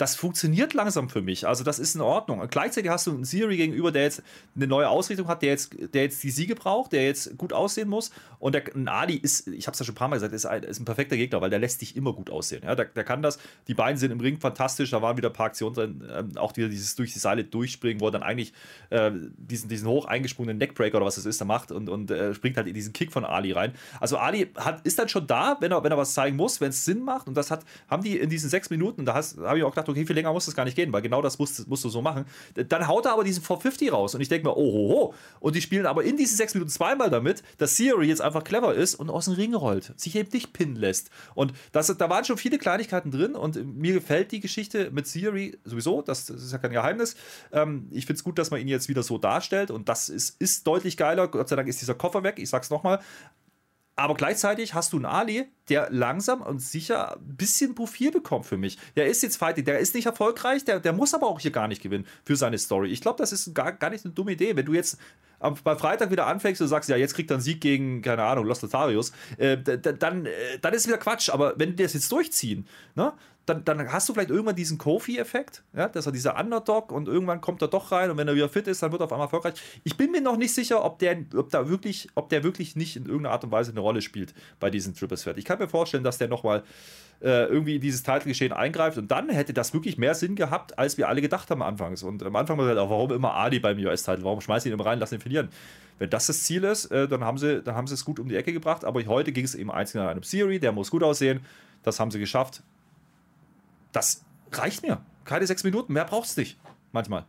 [0.00, 1.46] das funktioniert langsam für mich.
[1.46, 2.42] Also das ist in Ordnung.
[2.50, 4.22] Gleichzeitig hast du einen Siri gegenüber, der jetzt
[4.56, 7.88] eine neue Ausrichtung hat, der jetzt, der jetzt die Siege braucht, der jetzt gut aussehen
[7.88, 8.10] muss.
[8.38, 10.46] Und der, ein Ali ist, ich habe es ja schon ein paar Mal gesagt, ist
[10.46, 12.62] ein, ist ein perfekter Gegner, weil der lässt dich immer gut aussehen.
[12.64, 13.38] Ja, der, der kann das.
[13.68, 14.90] Die beiden sind im Ring fantastisch.
[14.90, 16.08] Da waren wieder ein paar Aktionen drin.
[16.10, 18.54] Ähm, auch wieder dieses durch die Seile durchspringen, wo er dann eigentlich
[18.88, 22.34] äh, diesen, diesen hoch eingesprungenen Neckbreaker oder was es ist, er macht und, und äh,
[22.34, 23.74] springt halt in diesen Kick von Ali rein.
[24.00, 26.70] Also Ali hat, ist dann schon da, wenn er, wenn er was zeigen muss, wenn
[26.70, 27.28] es Sinn macht.
[27.28, 30.06] Und das hat, haben die in diesen sechs Minuten, da habe ich auch gedacht, okay,
[30.06, 32.00] viel länger muss das gar nicht nicht gehen, weil genau das musst, musst du so
[32.00, 32.24] machen.
[32.54, 35.14] Dann haut er aber diesen 450 raus und ich denke mir, oh, ho, ho.
[35.40, 38.74] Und die spielen aber in diesen sechs Minuten zweimal damit, dass Siri jetzt einfach clever
[38.74, 41.10] ist und aus dem Ring rollt, sich eben nicht pinnen lässt.
[41.34, 45.58] Und das, da waren schon viele Kleinigkeiten drin und mir gefällt die Geschichte mit Siri
[45.64, 47.16] sowieso, das, das ist ja kein Geheimnis.
[47.52, 50.40] Ähm, ich finde es gut, dass man ihn jetzt wieder so darstellt und das ist,
[50.40, 51.28] ist deutlich geiler.
[51.28, 53.00] Gott sei Dank ist dieser Koffer weg, ich sag's nochmal.
[54.00, 58.56] Aber gleichzeitig hast du einen Ali, der langsam und sicher ein bisschen Profil bekommt für
[58.56, 58.78] mich.
[58.96, 61.68] Der ist jetzt fighting, der ist nicht erfolgreich, der, der muss aber auch hier gar
[61.68, 62.88] nicht gewinnen für seine Story.
[62.88, 64.56] Ich glaube, das ist gar, gar nicht eine dumme Idee.
[64.56, 64.96] Wenn du jetzt
[65.40, 68.22] am, bei Freitag wieder anfängst und sagst, ja, jetzt kriegt er einen Sieg gegen, keine
[68.22, 71.30] Ahnung, Los Lotarios, äh, dann, äh, dann ist es wieder Quatsch.
[71.30, 73.12] Aber wenn die das jetzt durchziehen, ne,
[73.50, 77.40] dann, dann hast du vielleicht irgendwann diesen Kofi-Effekt, ja, dass er dieser Underdog und irgendwann
[77.40, 79.26] kommt er doch rein und wenn er wieder fit ist, dann wird er auf einmal
[79.26, 79.54] erfolgreich.
[79.82, 82.96] Ich bin mir noch nicht sicher, ob der, ob da wirklich, ob der wirklich nicht
[82.96, 85.36] in irgendeiner Art und Weise eine Rolle spielt bei diesem Triple Threat.
[85.36, 86.62] Ich kann mir vorstellen, dass der nochmal
[87.20, 90.96] äh, irgendwie in dieses Titelgeschehen eingreift und dann hätte das wirklich mehr Sinn gehabt, als
[90.96, 92.02] wir alle gedacht haben anfangs.
[92.02, 94.22] Und am Anfang war halt auch, warum immer Adi beim US-Titel?
[94.22, 95.48] Warum schmeißen ihn immer rein, lassen ihn verlieren?
[95.98, 98.28] Wenn das das Ziel ist, äh, dann, haben sie, dann haben sie es gut um
[98.28, 98.84] die Ecke gebracht.
[98.84, 101.40] Aber heute ging es eben einzig an einem Siri, der muss gut aussehen.
[101.82, 102.62] Das haben sie geschafft
[103.92, 105.04] das reicht mir.
[105.24, 106.58] Keine sechs Minuten, mehr brauchst du nicht.
[106.92, 107.26] Manchmal.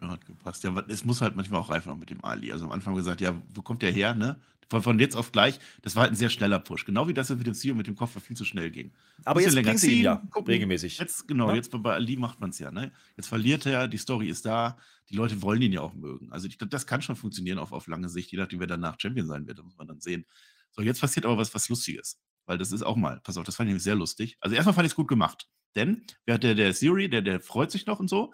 [0.00, 0.64] Ja, hat gepasst.
[0.64, 2.52] Ja, es muss halt manchmal auch reifen mit dem Ali.
[2.52, 4.40] Also am Anfang gesagt, ja, wo kommt der her, ne?
[4.70, 6.86] Von, von jetzt auf gleich, das war halt ein sehr schneller Push.
[6.86, 8.92] Genau wie das mit dem Ziel mit dem Koffer viel zu schnell ging.
[9.24, 10.52] Aber jetzt länger ziehen, ja, gucken.
[10.52, 10.98] regelmäßig.
[10.98, 11.56] Jetzt, genau, ja?
[11.56, 12.90] jetzt bei Ali macht man es ja, ne?
[13.16, 14.78] Jetzt verliert er, die Story ist da,
[15.10, 16.32] die Leute wollen ihn ja auch mögen.
[16.32, 18.96] Also ich glaube, das kann schon funktionieren auf, auf lange Sicht, je nachdem, wer danach
[18.98, 20.24] Champion sein wird, das muss man dann sehen.
[20.72, 22.18] So, jetzt passiert aber was, was Lustiges.
[22.46, 24.36] Weil das ist auch mal, pass auf, das fand ich nämlich sehr lustig.
[24.40, 25.46] Also erstmal fand ich es gut gemacht.
[25.76, 28.32] Denn wer der, der Siri, der, der freut sich noch und so.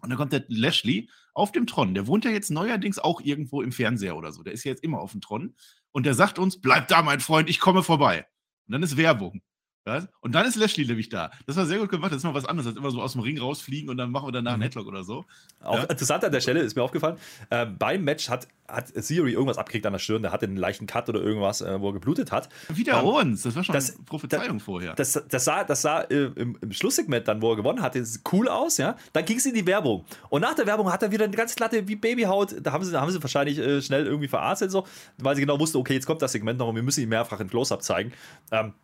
[0.00, 1.94] Und dann kommt der Lashley auf dem Tron.
[1.94, 4.42] Der wohnt ja jetzt neuerdings auch irgendwo im Fernseher oder so.
[4.42, 5.54] Der ist ja jetzt immer auf dem Tron.
[5.92, 8.26] Und der sagt uns: Bleib da, mein Freund, ich komme vorbei.
[8.66, 9.42] Und dann ist Werbung.
[9.88, 10.06] Was?
[10.20, 11.30] Und dann ist Lashley nämlich da.
[11.46, 12.12] Das war sehr gut gemacht.
[12.12, 14.28] Das ist mal was anderes, als immer so aus dem Ring rausfliegen und dann machen
[14.28, 14.64] wir danach einen mhm.
[14.64, 15.24] Headlock oder so.
[15.62, 15.84] Auch ja.
[15.84, 17.16] interessant an der Stelle ist mir aufgefallen,
[17.50, 20.22] äh, beim Match hat, hat Siri irgendwas abgekriegt an der Stirn.
[20.22, 22.48] Der hatte einen leichten Cut oder irgendwas, äh, wo er geblutet hat.
[22.68, 23.42] Wieder ähm, uns.
[23.42, 24.94] Das war schon das, eine Prophezeiung da, vorher.
[24.94, 28.48] Das, das sah, das sah äh, im, im, Schlusssegment dann, wo er gewonnen hatte, cool
[28.48, 28.76] aus.
[28.76, 28.96] Ja?
[29.14, 30.04] Dann ging es in die Werbung.
[30.28, 32.56] Und nach der Werbung hat er wieder eine ganz glatte wie Babyhaut.
[32.62, 35.58] Da haben sie, da haben sie wahrscheinlich äh, schnell irgendwie verarztet, so, weil sie genau
[35.58, 38.12] wussten, okay, jetzt kommt das Segment noch und wir müssen ihn mehrfach in Close-Up zeigen.
[38.50, 38.74] Ähm,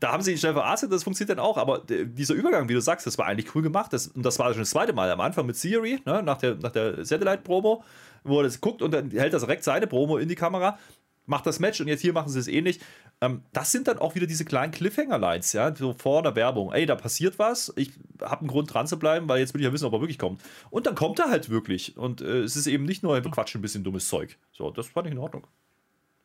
[0.00, 2.80] da haben sie ihn schnell verarztet, das funktioniert dann auch, aber dieser Übergang, wie du
[2.80, 3.92] sagst, das war eigentlich cool gemacht.
[3.92, 6.56] Das, und das war schon das zweite Mal am Anfang mit Siri, ne, nach der,
[6.56, 7.82] nach der Satellite-Promo.
[8.24, 10.78] wo er das guckt und dann hält das direkt seine Promo in die Kamera,
[11.26, 12.80] macht das Match und jetzt hier machen sie es ähnlich.
[13.20, 16.72] Ähm, das sind dann auch wieder diese kleinen Cliffhanger-Lines, ja, so vor der Werbung.
[16.72, 19.66] Ey, da passiert was, ich habe einen Grund dran zu bleiben, weil jetzt will ich
[19.66, 20.40] ja wissen, ob er wirklich kommt.
[20.70, 21.96] Und dann kommt er halt wirklich.
[21.96, 24.38] Und äh, es ist eben nicht nur, wir quatschen ein bisschen dummes Zeug.
[24.52, 25.46] So, das fand ich in Ordnung.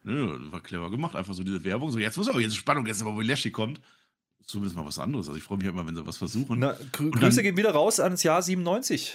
[0.04, 1.16] Das war clever gemacht.
[1.16, 1.92] Einfach so diese Werbung.
[1.92, 3.80] So, jetzt muss aber jetzt Spannung, jetzt aber, wo Lashley kommt.
[4.46, 5.28] Zumindest mal was anderes.
[5.28, 6.60] Also ich freue mich immer, wenn sie was versuchen.
[6.60, 9.14] Na, Grü Grüße gehen wieder raus ans Jahr 97.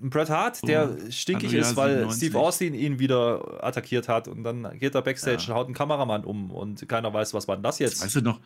[0.00, 2.16] Bret Hart, der oh, stinkig ist, weil 97.
[2.16, 5.48] Steve Austin ihn wieder attackiert hat und dann geht er backstage ja.
[5.48, 8.02] und haut einen Kameramann um und keiner weiß, was war denn das jetzt?
[8.02, 8.40] Weißt du noch,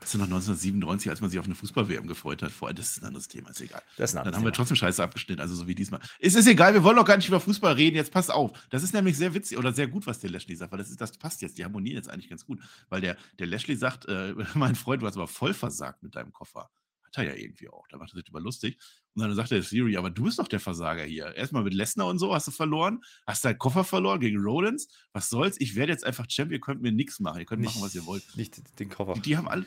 [0.00, 2.50] das ist noch 1997, als man sich auf eine Fußball-WM gefreut hat.
[2.50, 3.82] Vorher, das ist ein anderes Thema, ist egal.
[3.98, 4.46] Ist Dann haben Thema.
[4.46, 6.00] wir trotzdem Scheiße abgeschnitten, also so wie diesmal.
[6.18, 7.96] Es ist egal, wir wollen doch gar nicht über Fußball reden.
[7.96, 8.52] Jetzt passt auf.
[8.70, 11.00] Das ist nämlich sehr witzig oder sehr gut, was der Lashley sagt, weil das, ist,
[11.00, 11.58] das passt jetzt.
[11.58, 12.60] Die harmonieren jetzt eigentlich ganz gut.
[12.88, 16.32] Weil der, der Lashley sagt, äh, mein Freund, du hast aber voll versagt mit deinem
[16.32, 16.70] Koffer.
[17.04, 17.86] Hat er ja irgendwie auch.
[17.88, 18.78] Da macht er sich drüber lustig.
[19.14, 21.34] Und dann sagt der Siri, aber du bist doch der Versager hier.
[21.34, 24.88] Erstmal mit Lesnar und so hast du verloren, hast deinen Koffer verloren gegen Rollins.
[25.12, 25.56] Was soll's?
[25.60, 27.40] Ich werde jetzt einfach Champion, ihr könnt mir nichts machen.
[27.40, 28.24] Ihr könnt nicht, machen, was ihr wollt.
[28.36, 29.14] Nicht den Koffer.
[29.14, 29.66] Die, die haben alle,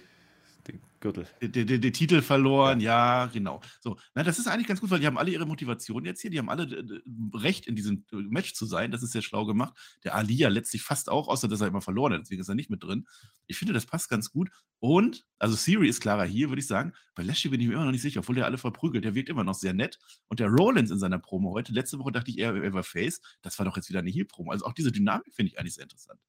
[1.03, 1.27] Gürtel.
[1.41, 3.25] Den, Titel verloren, ja.
[3.25, 3.61] ja, genau.
[3.81, 6.31] So, na, das ist eigentlich ganz gut, weil die haben alle ihre Motivation jetzt hier,
[6.31, 8.89] die haben alle äh, Recht, in diesem äh, Match zu sein.
[8.89, 9.77] Das ist sehr schlau gemacht.
[10.05, 12.55] Der Ali ja letztlich fast auch, außer dass er immer verloren hat, deswegen ist er
[12.55, 13.05] nicht mit drin.
[13.47, 14.49] Ich finde, das passt ganz gut.
[14.79, 16.93] Und, also Siri ist klarer hier, würde ich sagen.
[17.15, 19.03] Bei Lashley bin ich mir immer noch nicht sicher, obwohl der alle verprügelt.
[19.03, 19.99] Der wirkt immer noch sehr nett.
[20.29, 23.19] Und der Rollins in seiner Promo heute, letzte Woche dachte ich eher, er war Face.
[23.41, 24.51] Das war doch jetzt wieder eine Heel-Promo.
[24.51, 26.19] Also auch diese Dynamik finde ich eigentlich sehr interessant.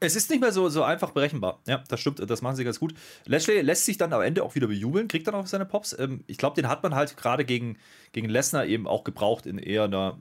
[0.00, 1.60] Es ist nicht mehr so, so einfach berechenbar.
[1.66, 2.94] Ja, das stimmt, das machen sie ganz gut.
[3.26, 5.96] Lashley lässt sich dann am Ende auch wieder bejubeln, kriegt dann auch seine Pops.
[5.98, 7.78] Ähm, ich glaube, den hat man halt gerade gegen,
[8.12, 10.18] gegen Lesnar eben auch gebraucht in eher einer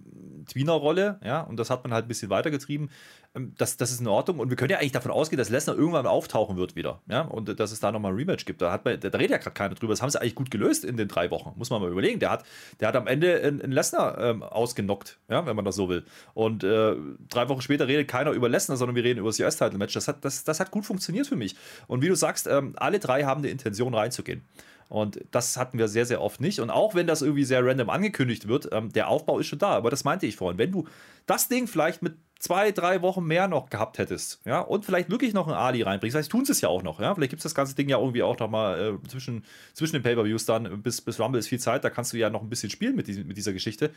[0.47, 1.19] Tweener-Rolle.
[1.23, 2.89] Ja, und das hat man halt ein bisschen weitergetrieben.
[3.35, 4.39] Ähm, das, das ist in Ordnung.
[4.39, 7.01] Und wir können ja eigentlich davon ausgehen, dass Lesnar irgendwann auftauchen wird wieder.
[7.07, 7.21] Ja?
[7.21, 8.61] Und dass es da nochmal ein Rematch gibt.
[8.61, 9.93] Da, hat man, da, redet ja gerade keiner drüber.
[9.93, 11.53] Das haben sie eigentlich gut gelöst in den drei Wochen.
[11.57, 12.19] Muss man mal überlegen.
[12.19, 12.45] Der hat,
[12.79, 15.45] der hat am Ende einen Lesnar ähm, ausgenockt, ja?
[15.45, 16.03] wenn man das so will.
[16.33, 16.95] Und äh,
[17.29, 19.93] drei Wochen später redet keiner über Lesnar, sondern wir reden über das US-Title-Match.
[19.93, 21.55] Das hat, das, das hat gut funktioniert für mich.
[21.87, 24.43] Und wie du sagst, ähm, alle drei haben eine Intention reinzugehen.
[24.89, 26.59] Und das hatten wir sehr, sehr oft nicht.
[26.59, 29.69] Und auch wenn das irgendwie sehr random angekündigt wird, ähm, der Aufbau ist schon da.
[29.69, 30.59] Aber das meinte ich vorhin.
[30.59, 30.85] Wenn du
[31.25, 35.33] das Ding vielleicht mit zwei, drei Wochen mehr noch gehabt hättest, ja, und vielleicht wirklich
[35.33, 37.43] noch einen Ali reinbringst, vielleicht tun sie es ja auch noch, ja, vielleicht gibt es
[37.43, 40.99] das ganze Ding ja irgendwie auch noch mal äh, zwischen, zwischen den Pay-Per-Views dann, bis,
[40.99, 43.23] bis Rumble ist viel Zeit, da kannst du ja noch ein bisschen spielen mit, die,
[43.23, 43.91] mit dieser Geschichte.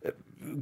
[0.00, 0.12] Äh,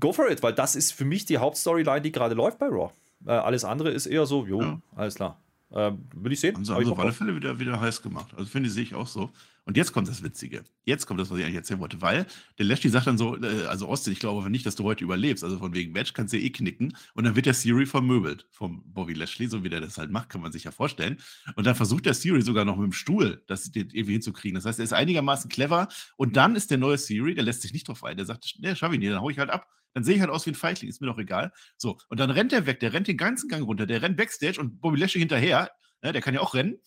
[0.01, 2.91] go for it, weil das ist für mich die Hauptstoryline, die gerade läuft bei Raw.
[3.25, 4.81] Äh, alles andere ist eher so, jo, ja.
[4.97, 5.39] alles klar.
[5.73, 6.57] Ähm, Würde ich sehen.
[6.57, 8.35] Haben sie also auf alle Fälle wieder, wieder heiß gemacht.
[8.37, 9.31] Also finde ich, sehe ich auch so.
[9.65, 10.65] Und jetzt kommt das Witzige.
[10.85, 12.27] Jetzt kommt das, was ich eigentlich erzählen wollte, weil
[12.59, 15.05] der Lashley sagt dann so, äh, also Austin, ich glaube aber nicht, dass du heute
[15.05, 15.45] überlebst.
[15.45, 16.97] Also von wegen Match kannst du eh knicken.
[17.15, 20.29] Und dann wird der Siri vermöbelt vom Bobby Lashley, so wie der das halt macht,
[20.29, 21.19] kann man sich ja vorstellen.
[21.55, 24.55] Und dann versucht der Siri sogar noch mit dem Stuhl, das irgendwie hinzukriegen.
[24.55, 25.89] Das heißt, er ist einigermaßen clever.
[26.17, 28.17] Und dann ist der neue Siri, der lässt sich nicht drauf ein.
[28.17, 29.67] Der sagt, ne, schaffe ich nicht, dann hau ich halt ab.
[29.95, 31.53] Dann sehe ich halt aus wie ein Feigling, ist mir doch egal.
[31.77, 34.61] So, und dann rennt er weg, der rennt den ganzen Gang runter, der rennt Backstage
[34.61, 35.71] und Bobby Lashley hinterher.
[36.03, 36.79] Ne, der kann ja auch rennen.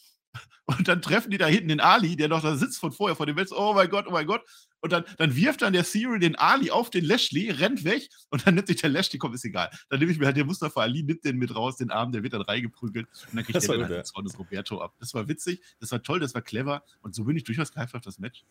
[0.65, 3.25] Und dann treffen die da hinten den Ali, der noch da sitzt von vorher vor
[3.25, 3.49] dem Welt.
[3.51, 4.41] Oh mein Gott, oh mein Gott.
[4.79, 8.45] Und dann, dann wirft dann der Cyril den Ali auf den Lashley, rennt weg und
[8.45, 9.69] dann nimmt sich der Lashley, komm, ist egal.
[9.89, 12.23] Dann nehme ich mir halt den Mustafa Ali, nimmt den mit raus, den Arm, der
[12.23, 14.93] wird dann reingeprügelt und dann kriegt das der dann halt Zorn des Roberto ab.
[14.99, 17.95] Das war witzig, das war toll, das war clever und so bin ich durchaus gehypt
[17.95, 18.43] auf das Match.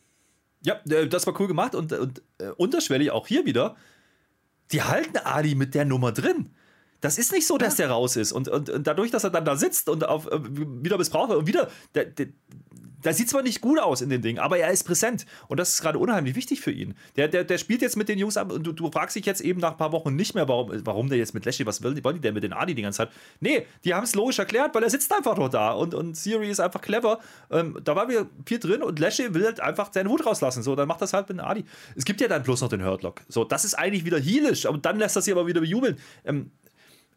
[0.63, 3.77] Ja, äh, das war cool gemacht und, und äh, unterschwellig auch hier wieder.
[4.71, 6.55] Die halten Ali mit der Nummer drin.
[7.03, 7.87] Das ist nicht so, dass ja.
[7.87, 8.33] der raus ist.
[8.33, 11.41] Und, und, und, dadurch, dass er dann da sitzt und auf, äh, wieder missbraucht wird
[11.41, 12.29] und wieder, der, der,
[13.05, 15.27] der sieht zwar nicht gut aus in den Dingen, aber er ist präsent.
[15.49, 16.95] Und das ist gerade unheimlich wichtig für ihn.
[17.17, 19.41] Der, der, der spielt jetzt mit den Jungs ab und du, du fragst dich jetzt
[19.41, 21.97] eben nach ein paar Wochen nicht mehr, warum, warum der jetzt mit Lashley, was wollen
[21.97, 23.11] die, wollen die denn mit den Adi die ganze Zeit?
[23.41, 26.49] Nee, die haben es logisch erklärt, weil er sitzt einfach noch da und, und Siri
[26.49, 27.19] ist einfach clever.
[27.51, 30.63] Ähm, da war wieder viel drin und Lashley will halt einfach seinen Hut rauslassen.
[30.63, 31.65] So, dann macht das halt mit den Adi.
[31.97, 33.23] Es gibt ja dann bloß noch den Hurtlock.
[33.29, 35.99] So, das ist eigentlich wieder heelisch, aber dann lässt er sich aber wieder bejubeln.
[36.25, 36.53] Ähm,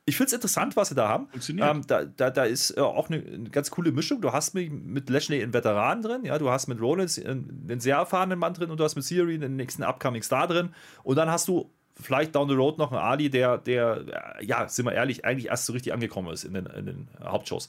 [0.07, 1.27] ich finde es interessant, was sie da haben.
[1.49, 4.21] Ähm, da, da, da ist äh, auch eine, eine, ganz coole Mischung.
[4.21, 7.79] Du hast mit, mit Lashley einen Veteran drin, ja, du hast mit Rollins einen, einen
[7.79, 10.69] sehr erfahrenen Mann drin und du hast mit Siri den nächsten Upcoming Star drin.
[11.03, 14.67] Und dann hast du vielleicht down the road noch einen Ali, der, der, äh, ja,
[14.67, 17.67] sind wir ehrlich, eigentlich erst so richtig angekommen ist in den, in den Hauptshows.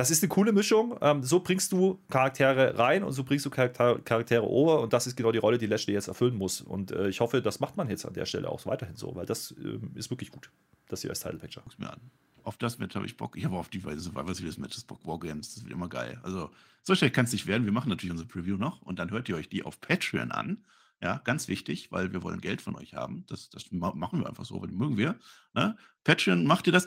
[0.00, 0.96] Das ist eine coole Mischung.
[1.02, 4.80] Ähm, so bringst du Charaktere rein und so bringst du Charakter, Charaktere over.
[4.80, 6.62] Und das ist genau die Rolle, die Lashley jetzt erfüllen muss.
[6.62, 9.26] Und äh, ich hoffe, das macht man jetzt an der Stelle auch weiterhin so, weil
[9.26, 10.50] das äh, ist wirklich gut
[10.88, 11.62] das hier als Title Picture.
[11.62, 12.00] Guck's mir an.
[12.44, 13.36] Auf das Match habe ich Bock.
[13.36, 15.06] Ich habe auf die Weise Survivor Series Matches Bock.
[15.06, 16.18] Wargames, das wird immer geil.
[16.22, 16.48] Also,
[16.82, 17.66] so schnell kann es nicht werden.
[17.66, 20.64] Wir machen natürlich unsere Preview noch und dann hört ihr euch die auf Patreon an.
[21.02, 23.24] Ja, ganz wichtig, weil wir wollen Geld von euch haben.
[23.26, 25.18] Das, das machen wir einfach so, weil mögen wir.
[25.52, 25.76] Ne?
[26.04, 26.86] Patreon, macht ihr das?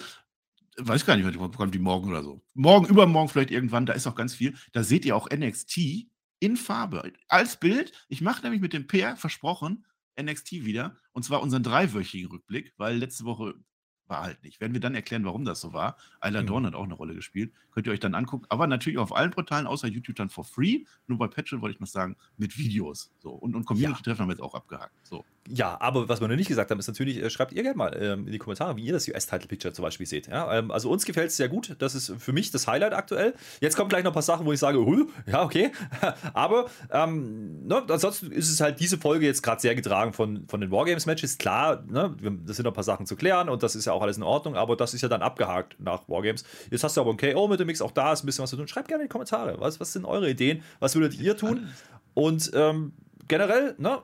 [0.78, 2.42] Weiß gar nicht, kommt die morgen oder so.
[2.54, 4.56] Morgen, übermorgen vielleicht irgendwann, da ist auch ganz viel.
[4.72, 6.08] Da seht ihr auch NXT
[6.40, 7.14] in Farbe.
[7.28, 7.92] Als Bild.
[8.10, 9.86] Ich mache nämlich mit dem Peer, versprochen,
[10.20, 10.98] NXT wieder.
[11.12, 13.56] Und zwar unseren dreiwöchigen Rückblick, weil letzte Woche
[14.08, 14.60] war halt nicht.
[14.60, 15.98] Werden wir dann erklären, warum das so war.
[16.20, 16.48] Ayla mhm.
[16.48, 17.54] Dawn hat auch eine Rolle gespielt.
[17.72, 18.46] Könnt ihr euch dann angucken.
[18.50, 20.84] Aber natürlich auf allen Portalen, außer YouTube dann for free.
[21.08, 23.12] Nur bei Patreon wollte ich mal sagen, mit Videos.
[23.20, 23.32] So.
[23.32, 24.22] Und, und Community-Treffen ja.
[24.22, 24.94] haben wir jetzt auch abgehakt.
[25.04, 25.24] So.
[25.50, 27.98] Ja, aber was wir noch nicht gesagt haben, ist natürlich, äh, schreibt ihr gerne mal
[28.00, 30.28] ähm, in die Kommentare, wie ihr das US-Title-Picture zum Beispiel seht.
[30.28, 31.76] Ja, ähm, also uns gefällt es sehr gut.
[31.80, 33.34] Das ist für mich das Highlight aktuell.
[33.60, 35.72] Jetzt kommen gleich noch ein paar Sachen, wo ich sage, Hui, ja, okay.
[36.34, 40.62] aber ähm, ne, ansonsten ist es halt diese Folge jetzt gerade sehr getragen von, von
[40.62, 41.38] den Wargames-Matches.
[41.38, 44.02] Klar, ne, das sind noch ein paar Sachen zu klären und das ist ja auch
[44.02, 46.46] alles in Ordnung, aber das ist ja dann abgehakt nach Wargames.
[46.72, 48.50] Jetzt hast du aber ein KO mit dem Mix, auch da ist ein bisschen was
[48.50, 48.70] zu tun.
[48.70, 49.60] Schreibt gerne in die Kommentare.
[49.60, 50.64] Was, was sind eure Ideen?
[50.80, 51.68] Was würdet ihr tun?
[52.14, 52.94] Und ähm,
[53.28, 54.02] generell, ne,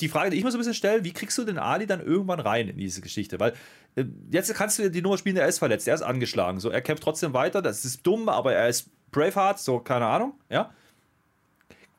[0.00, 2.00] die Frage, die ich mir so ein bisschen stelle, wie kriegst du den Ali dann
[2.00, 3.40] irgendwann rein in diese Geschichte?
[3.40, 3.54] Weil
[3.96, 6.60] äh, jetzt kannst du die Nummer spielen, er ist verletzt, er ist angeschlagen.
[6.60, 10.34] So, er kämpft trotzdem weiter, das ist dumm, aber er ist Braveheart, so, keine Ahnung,
[10.50, 10.72] ja.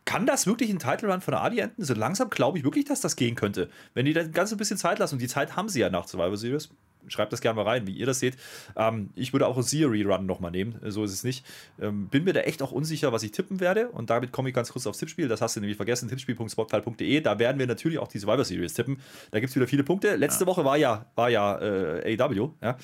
[0.05, 1.83] Kann das wirklich ein Title Run von Adi enden?
[1.83, 3.69] So langsam glaube ich wirklich, dass das gehen könnte.
[3.93, 6.07] Wenn die dann ganz ein bisschen Zeit lassen und die Zeit haben sie ja nach
[6.07, 6.69] Survivor Series
[7.07, 8.35] schreibt das gerne mal rein, wie ihr das seht.
[8.75, 11.45] Ähm, ich würde auch ein Theory Run nochmal nehmen, so ist es nicht.
[11.81, 13.89] Ähm, bin mir da echt auch unsicher, was ich tippen werde.
[13.89, 15.27] Und damit komme ich ganz kurz aufs Tippspiel.
[15.27, 17.21] Das hast du nämlich vergessen, tippspiel.spotfile.de.
[17.21, 18.99] Da werden wir natürlich auch die Survivor Series tippen.
[19.31, 20.15] Da gibt es wieder viele Punkte.
[20.15, 20.47] Letzte ja.
[20.47, 22.49] Woche war ja, war ja äh, AW.
[22.61, 22.77] Ja.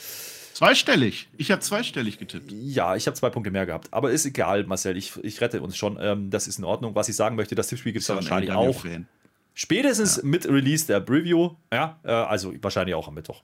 [0.53, 1.27] Zweistellig.
[1.37, 2.49] Ich habe zweistellig getippt.
[2.51, 3.89] Ja, ich habe zwei Punkte mehr gehabt.
[3.91, 4.95] Aber ist egal, Marcel.
[4.95, 5.97] Ich, ich rette uns schon.
[5.99, 6.95] Ähm, das ist in Ordnung.
[6.95, 8.81] Was ich sagen möchte, das Tippspiel gibt es wahrscheinlich auch.
[8.81, 9.07] Fan.
[9.53, 10.23] Spätestens ja.
[10.23, 11.51] mit Release der Preview.
[11.73, 13.43] Ja, äh, also wahrscheinlich auch am Mittwoch.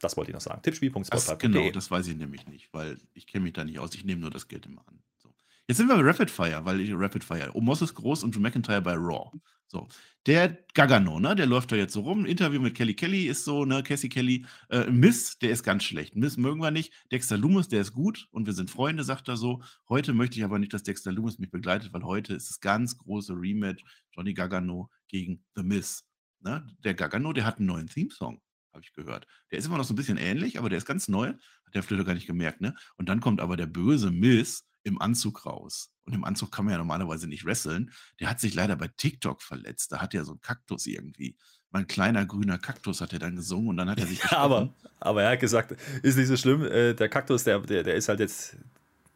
[0.00, 0.62] Das wollte ich noch sagen.
[0.62, 1.48] Tippspiel.spotlight.de.
[1.50, 3.94] Genau, das weiß ich nämlich nicht, weil ich kenne mich da nicht aus.
[3.94, 5.02] Ich nehme nur das Geld immer an.
[5.22, 5.32] So.
[5.68, 7.50] Jetzt sind wir bei Rapid Fire, weil ich Rapid Fire.
[7.54, 9.30] Omos ist groß und Drew McIntyre bei Raw.
[9.66, 9.88] So.
[10.26, 12.24] Der Gagano, ne, der läuft da jetzt so rum.
[12.24, 14.46] Interview mit Kelly Kelly ist so, ne, Cassie Kelly.
[14.70, 16.16] Äh, Miss, der ist ganz schlecht.
[16.16, 16.92] Miss mögen wir nicht.
[17.12, 19.62] Dexter Loomis, der ist gut und wir sind Freunde, sagt er so.
[19.88, 22.96] Heute möchte ich aber nicht, dass Dexter Loomis mich begleitet, weil heute ist das ganz
[22.96, 26.04] große Rematch Johnny Gagano gegen The Miss.
[26.40, 26.66] Ne?
[26.82, 28.40] Der Gagano, der hat einen neuen Theme-Song
[28.72, 29.26] habe ich gehört.
[29.50, 31.28] Der ist immer noch so ein bisschen ähnlich, aber der ist ganz neu.
[31.28, 32.74] Hat der Flöter gar nicht gemerkt, ne?
[32.96, 35.92] Und dann kommt aber der böse Miss im Anzug raus.
[36.04, 37.92] Und im Anzug kann man ja normalerweise nicht wresteln.
[38.18, 39.92] Der hat sich leider bei TikTok verletzt.
[39.92, 41.36] Da hat er so einen Kaktus irgendwie.
[41.70, 44.74] Mein kleiner grüner Kaktus hat er dann gesungen und dann hat er sich ja, aber,
[44.98, 46.64] aber er hat gesagt, ist nicht so schlimm.
[46.64, 48.56] Äh, der Kaktus, der, der, der ist halt jetzt,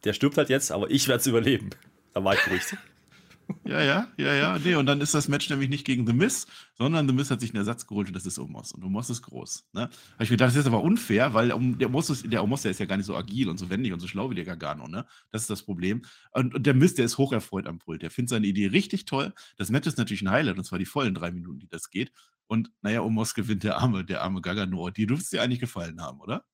[0.03, 1.71] der stirbt halt jetzt, aber ich werde es überleben.
[2.13, 2.77] Da war ich beruhigt.
[3.63, 4.59] Ja, ja, ja, ja.
[4.59, 7.41] Nee, und dann ist das Match nämlich nicht gegen The Miz, sondern The Miz hat
[7.41, 8.71] sich einen Ersatz geholt und das ist Omos.
[8.71, 9.67] Und Omos ist groß.
[9.73, 9.81] Ne?
[9.81, 12.79] Habe ich gedacht, das ist aber unfair, weil der Omos, ist, der Omos, der ist
[12.79, 14.87] ja gar nicht so agil und so wendig und so schlau wie der Gargano.
[14.87, 15.05] Ne?
[15.31, 16.03] Das ist das Problem.
[16.31, 18.01] Und, und der Miz, der ist hocherfreut am Pult.
[18.01, 19.33] Der findet seine Idee richtig toll.
[19.57, 22.11] Das Match ist natürlich ein Highlight und zwar die vollen drei Minuten, die das geht.
[22.47, 24.89] Und naja, Omos gewinnt der arme, der arme Gargano.
[24.89, 26.45] Die dürfte es dir eigentlich gefallen haben, oder?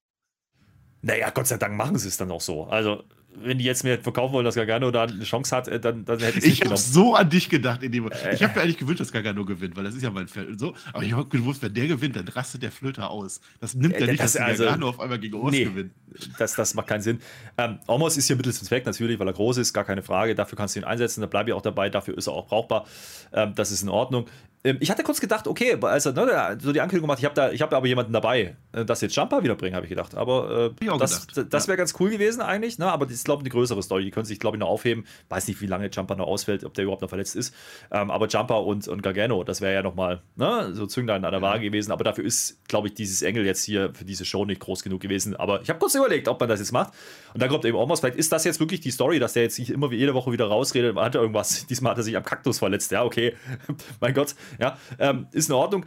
[1.01, 2.65] Naja, Gott sei Dank machen sie es dann auch so.
[2.65, 3.03] Also,
[3.35, 6.19] wenn die jetzt mir verkaufen wollen, dass Gargano da eine Chance hat, äh, dann, dann
[6.19, 7.83] hätte ich Ich habe so an dich gedacht.
[7.83, 10.09] In dem, äh, ich habe mir eigentlich gewünscht, dass Gargano gewinnt, weil das ist ja
[10.09, 10.59] mein Pferd.
[10.59, 13.41] So, aber ich habe gewusst, wenn der gewinnt, dann rastet der Flöter aus.
[13.59, 15.91] Das nimmt ja äh, nicht, das, dass also, Gargano auf einmal gegen Ors nee, gewinnt.
[16.37, 17.19] Das, das macht keinen Sinn.
[17.57, 20.35] Ähm, Omos ist hier Mittel zum Zweck, natürlich, weil er groß ist, gar keine Frage.
[20.35, 21.89] Dafür kannst du ihn einsetzen, da bleibe ich auch dabei.
[21.89, 22.85] Dafür ist er auch brauchbar.
[23.33, 24.25] Ähm, das ist in Ordnung.
[24.63, 27.51] Ähm, ich hatte kurz gedacht, okay, also ne, so die Ankündigung gemacht, ich habe da,
[27.51, 30.15] hab aber jemanden dabei, äh, das jetzt Jumper wiederbringen, habe ich gedacht.
[30.15, 31.77] Aber äh, das, das wäre ja.
[31.77, 32.91] ganz cool gewesen eigentlich, ne?
[32.91, 34.03] aber das ist, glaube ich, eine größere Story.
[34.03, 35.05] Die können sich, glaube ich, noch aufheben.
[35.29, 37.53] Weiß nicht, wie lange Jumper noch ausfällt, ob der überhaupt noch verletzt ist.
[37.91, 41.41] Ähm, aber Jumper und, und Gargano, das wäre ja nochmal ne, so Zünglein an der
[41.41, 41.91] Waage gewesen.
[41.91, 45.01] Aber dafür ist, glaube ich, dieses Engel jetzt hier für diese Show nicht groß genug
[45.01, 45.35] gewesen.
[45.35, 46.93] Aber ich habe kurz überlegt, ob man das jetzt macht.
[47.33, 49.55] Und dann kommt eben Omos, vielleicht ist das jetzt wirklich die Story, dass der jetzt
[49.55, 51.65] sich immer wie jede Woche wieder rausredet, man hat irgendwas.
[51.69, 52.91] Diesmal hat er sich am Kaktus verletzt.
[52.91, 53.35] Ja, okay.
[53.99, 54.35] mein Gott.
[54.59, 54.77] Ja.
[54.99, 55.85] Ähm, ist in Ordnung.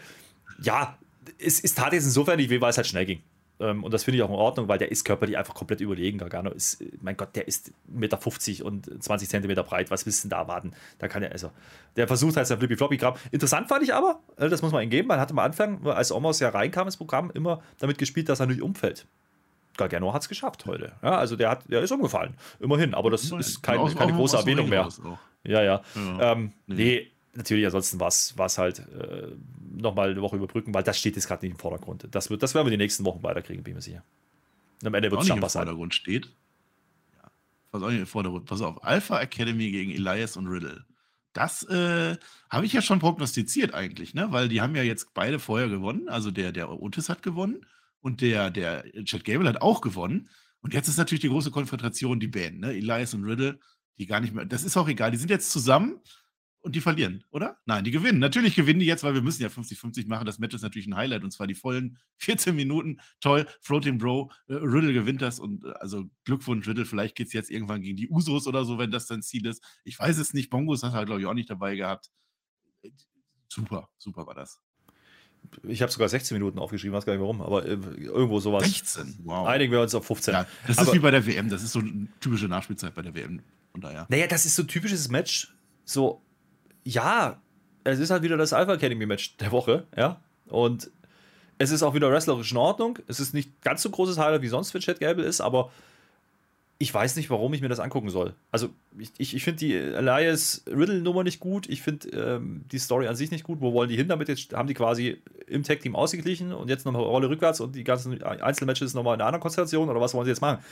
[0.63, 0.99] Ja,
[1.39, 3.23] es, es tat jetzt insofern nicht weh, weil es halt schnell ging.
[3.61, 6.19] Ähm, und das finde ich auch in Ordnung, weil der ist körperlich einfach komplett überlegen.
[6.19, 9.91] Gargano ist, mein Gott, der ist 1,50 Meter und 20 Zentimeter breit.
[9.91, 10.73] Was willst du denn da erwarten?
[10.99, 11.51] Da kann er, also,
[11.97, 13.15] der versucht halt sein Flippy-Floppy-Kram.
[13.31, 16.11] Interessant fand ich aber, äh, das muss man ihm geben, man hatte am Anfang, als
[16.11, 19.07] Omos ja reinkam ins Programm, immer damit gespielt, dass er nicht umfällt.
[19.77, 20.93] Gargano hat es geschafft heute.
[21.03, 22.35] Ja, also der, hat, der ist umgefallen.
[22.61, 24.89] Immerhin, aber das ist kein, keine große Erwähnung mehr.
[25.43, 25.83] Ja, ja.
[25.97, 26.33] ja.
[26.33, 26.75] Ähm, nee.
[26.75, 29.33] nee natürlich, ansonsten war es halt äh,
[29.77, 32.07] nochmal eine Woche überbrücken, weil das steht jetzt gerade nicht im Vordergrund.
[32.11, 34.05] Das, wird, das werden wir die nächsten Wochen weiterkriegen, bin ich mir sicher.
[34.81, 36.27] Und am Ende wird es schon was im Vordergrund steht.
[37.17, 37.31] Ja.
[37.73, 38.47] Was auch nicht im Vordergrund.
[38.47, 40.85] Pass auf, Alpha Academy gegen Elias und Riddle.
[41.33, 42.17] Das äh,
[42.49, 44.29] habe ich ja schon prognostiziert eigentlich, ne?
[44.31, 46.09] Weil die haben ja jetzt beide vorher gewonnen.
[46.09, 47.67] Also der, der Otis hat gewonnen
[48.01, 50.29] und der, der Chad Gable hat auch gewonnen.
[50.61, 52.73] Und jetzt ist natürlich die große Konfrontation, die Band, ne?
[52.73, 53.59] Elias und Riddle,
[53.99, 54.45] die gar nicht mehr.
[54.45, 55.11] Das ist auch egal.
[55.11, 56.01] Die sind jetzt zusammen
[56.65, 57.59] und die verlieren, oder?
[57.67, 58.19] Nein, die gewinnen.
[58.19, 60.25] Natürlich gewinnen die jetzt, weil wir müssen ja 50-50 machen.
[60.25, 63.01] Das Match ist natürlich ein Highlight und zwar die vollen 14 Minuten.
[63.21, 66.87] Toll, Floating Bro, äh, Riddle gewinnt das und äh, also Glückwunsch, Riddle.
[66.87, 69.63] Vielleicht geht es jetzt irgendwann gegen die Usos oder so, wenn das dein Ziel ist.
[69.85, 70.49] Ich weiß es nicht.
[70.49, 72.11] Bongos hat er, glaube ich, auch nicht dabei gehabt.
[73.49, 74.59] Super, super war das.
[75.65, 78.65] ich habe sogar 16 Minuten aufgeschrieben, weiß gar nicht warum, aber äh, irgendwo sowas.
[78.65, 79.47] 16, wow.
[79.47, 80.33] Einigen wir uns auf 15.
[80.33, 83.03] Ja, das aber, ist wie bei der WM, das ist so eine typische Nachspielzeit bei
[83.03, 83.43] der WM.
[83.73, 84.07] Von daher.
[84.09, 85.55] Naja, das ist so ein typisches Match.
[85.85, 86.25] So,
[86.85, 87.41] ja,
[87.85, 90.21] es ist halt wieder das Alpha Academy Match der Woche, ja.
[90.47, 90.91] Und
[91.59, 92.99] es ist auch wieder wrestlerisch in Ordnung.
[93.07, 95.71] Es ist nicht ganz so großes Highlight wie sonst, wenn Chad Gable ist, aber
[96.79, 98.35] ich weiß nicht, warum ich mir das angucken soll.
[98.51, 98.69] Also,
[98.99, 101.69] ich, ich, ich finde die Elias-Riddle-Nummer nicht gut.
[101.69, 103.61] Ich finde ähm, die Story an sich nicht gut.
[103.61, 104.29] Wo wollen die hin damit?
[104.29, 108.21] Jetzt haben die quasi im Tag-Team ausgeglichen und jetzt nochmal Rolle rückwärts und die ganzen
[108.23, 110.65] Einzelmatches nochmal in einer anderen Konstellation oder was wollen sie jetzt machen?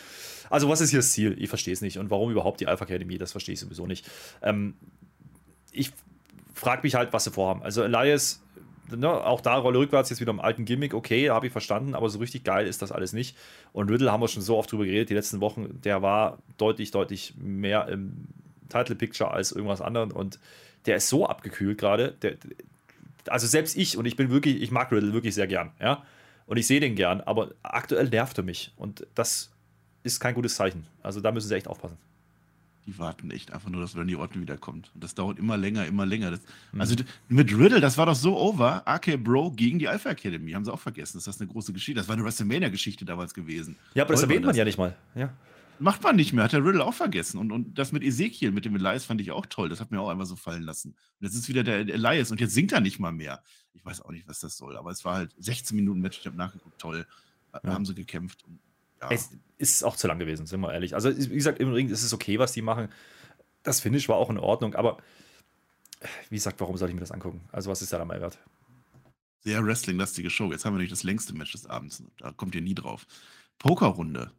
[0.50, 1.36] Also, was ist hier das Ziel?
[1.38, 1.98] Ich verstehe es nicht.
[1.98, 3.16] Und warum überhaupt die Alpha Academy?
[3.16, 4.04] Das verstehe ich sowieso nicht.
[4.42, 4.74] Ähm,
[5.72, 5.92] ich
[6.54, 7.62] frage mich halt, was sie vorhaben.
[7.62, 8.42] Also, Elias
[8.96, 12.08] ne, auch da Rolle rückwärts, jetzt wieder im alten Gimmick, okay, habe ich verstanden, aber
[12.08, 13.36] so richtig geil ist das alles nicht.
[13.72, 16.90] Und Riddle haben wir schon so oft drüber geredet, die letzten Wochen, der war deutlich,
[16.90, 18.28] deutlich mehr im
[18.68, 20.38] Title Picture als irgendwas anderes und
[20.86, 22.14] der ist so abgekühlt gerade.
[23.28, 26.02] Also selbst ich, und ich bin wirklich, ich mag Riddle wirklich sehr gern, ja.
[26.46, 28.72] Und ich sehe den gern, aber aktuell nervt er mich.
[28.76, 29.52] Und das
[30.02, 30.86] ist kein gutes Zeichen.
[31.02, 31.98] Also da müssen sie echt aufpassen
[32.86, 34.90] die warten echt einfach nur, dass Randy Orton wiederkommt.
[34.94, 36.32] Und das dauert immer länger, immer länger.
[36.32, 36.40] Das,
[36.72, 36.80] mhm.
[36.80, 36.96] Also
[37.28, 38.86] mit Riddle, das war doch so over.
[38.86, 41.18] AK Bro gegen die Alpha Academy, haben sie auch vergessen.
[41.18, 42.00] Das ist eine große Geschichte.
[42.00, 43.76] Das war eine WrestleMania-Geschichte damals gewesen.
[43.94, 44.96] Ja, aber das erwähnt man ja nicht mal.
[45.14, 45.32] Ja.
[45.78, 47.38] Macht man nicht mehr, hat der Riddle auch vergessen.
[47.38, 49.68] Und, und das mit Ezekiel, mit dem Elias, fand ich auch toll.
[49.68, 50.90] Das hat mir auch einmal so fallen lassen.
[50.90, 53.42] Und jetzt ist wieder der Elias und jetzt singt er nicht mal mehr.
[53.74, 54.76] Ich weiß auch nicht, was das soll.
[54.76, 57.06] Aber es war halt 16 Minuten Match, ich habe nachgeguckt, toll.
[57.52, 57.72] Ja.
[57.72, 58.44] Haben sie gekämpft.
[58.44, 58.60] Und
[59.02, 59.10] ja.
[59.10, 60.94] Es ist auch zu lang gewesen, sind wir ehrlich.
[60.94, 62.88] Also, wie gesagt, im Ring ist es okay, was die machen.
[63.62, 64.98] Das Finish war auch in Ordnung, aber
[66.30, 67.42] wie gesagt, warum soll ich mir das angucken?
[67.52, 68.38] Also, was ist da der Mehrwert?
[69.40, 70.52] Sehr Wrestling-lastige Show.
[70.52, 72.02] Jetzt haben wir nämlich das längste Match des Abends.
[72.18, 73.06] Da kommt ihr nie drauf.
[73.58, 74.30] Pokerrunde.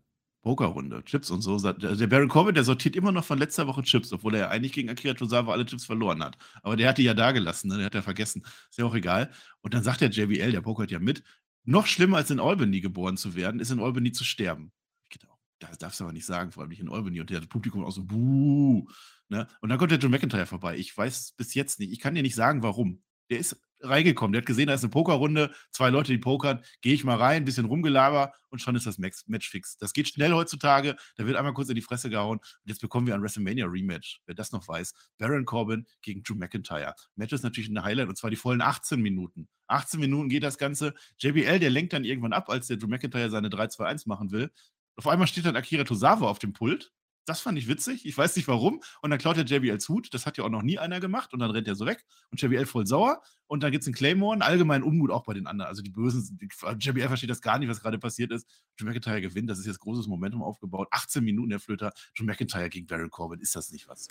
[0.43, 1.03] Pokerrunde.
[1.03, 1.57] Chips und so.
[1.57, 4.73] Der Baron Corbin, der sortiert immer noch von letzter Woche Chips, obwohl er ja eigentlich
[4.73, 6.37] gegen Akira Tozawa alle Chips verloren hat.
[6.61, 7.77] Aber der hat die ja da gelassen, ne?
[7.77, 8.43] der hat ja vergessen.
[8.69, 9.31] Ist ja auch egal.
[9.61, 11.23] Und dann sagt der JBL, der pokert ja mit,
[11.63, 14.71] noch schlimmer als in Albany geboren zu werden, ist in Albany zu sterben.
[15.03, 17.21] Ich gedacht, das darfst du aber nicht sagen, vor allem nicht in Albany.
[17.21, 18.85] Und das Publikum auch so, buh.
[19.29, 19.47] Ne?
[19.61, 20.77] Und dann kommt der John McIntyre vorbei.
[20.77, 21.91] Ich weiß bis jetzt nicht.
[21.91, 23.01] Ich kann dir nicht sagen, warum.
[23.29, 24.33] Der ist reingekommen.
[24.33, 26.63] Der hat gesehen, da ist eine Pokerrunde, zwei Leute, die pokern.
[26.81, 29.77] Gehe ich mal rein, ein bisschen rumgelaber und schon ist das Match fix.
[29.77, 30.95] Das geht schnell heutzutage.
[31.15, 32.39] Da wird einmal kurz in die Fresse gehauen.
[32.39, 34.21] Und jetzt bekommen wir ein WrestleMania Rematch.
[34.25, 34.93] Wer das noch weiß.
[35.17, 36.95] Baron Corbin gegen Drew McIntyre.
[37.15, 39.47] Match ist natürlich ein Highlight und zwar die vollen 18 Minuten.
[39.67, 40.93] 18 Minuten geht das Ganze.
[41.19, 44.51] JBL, der lenkt dann irgendwann ab, als der Drew McIntyre seine 3-2-1 machen will.
[44.95, 46.91] Auf einmal steht dann Akira Tozawa auf dem Pult
[47.25, 48.05] das fand ich witzig.
[48.05, 48.81] Ich weiß nicht warum.
[49.01, 50.13] Und dann klaut er JBLs Hut.
[50.13, 51.33] Das hat ja auch noch nie einer gemacht.
[51.33, 52.05] Und dann rennt er so weg.
[52.31, 53.21] Und JBL voll sauer.
[53.47, 54.33] Und dann gibt es einen Claymore.
[54.33, 55.69] Einen allgemeinen Unmut auch bei den anderen.
[55.69, 56.37] Also die Bösen.
[56.37, 58.47] Die, JBL versteht das gar nicht, was gerade passiert ist.
[58.77, 59.49] Drew McIntyre gewinnt.
[59.49, 60.87] Das ist jetzt großes Momentum aufgebaut.
[60.91, 61.93] 18 Minuten der Flöter.
[62.17, 63.39] Drew McIntyre gegen Baron Corbin.
[63.39, 64.07] Ist das nicht was?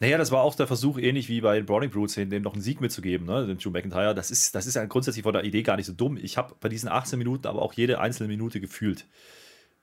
[0.00, 2.62] Naja, das war auch der Versuch, ähnlich wie bei den Browning Brutes, dem noch einen
[2.62, 4.16] Sieg mitzugeben, ne, dem Drew McIntyre.
[4.16, 6.16] Das ist, das ist ja grundsätzlich von der Idee gar nicht so dumm.
[6.16, 9.06] Ich habe bei diesen 18 Minuten aber auch jede einzelne Minute gefühlt.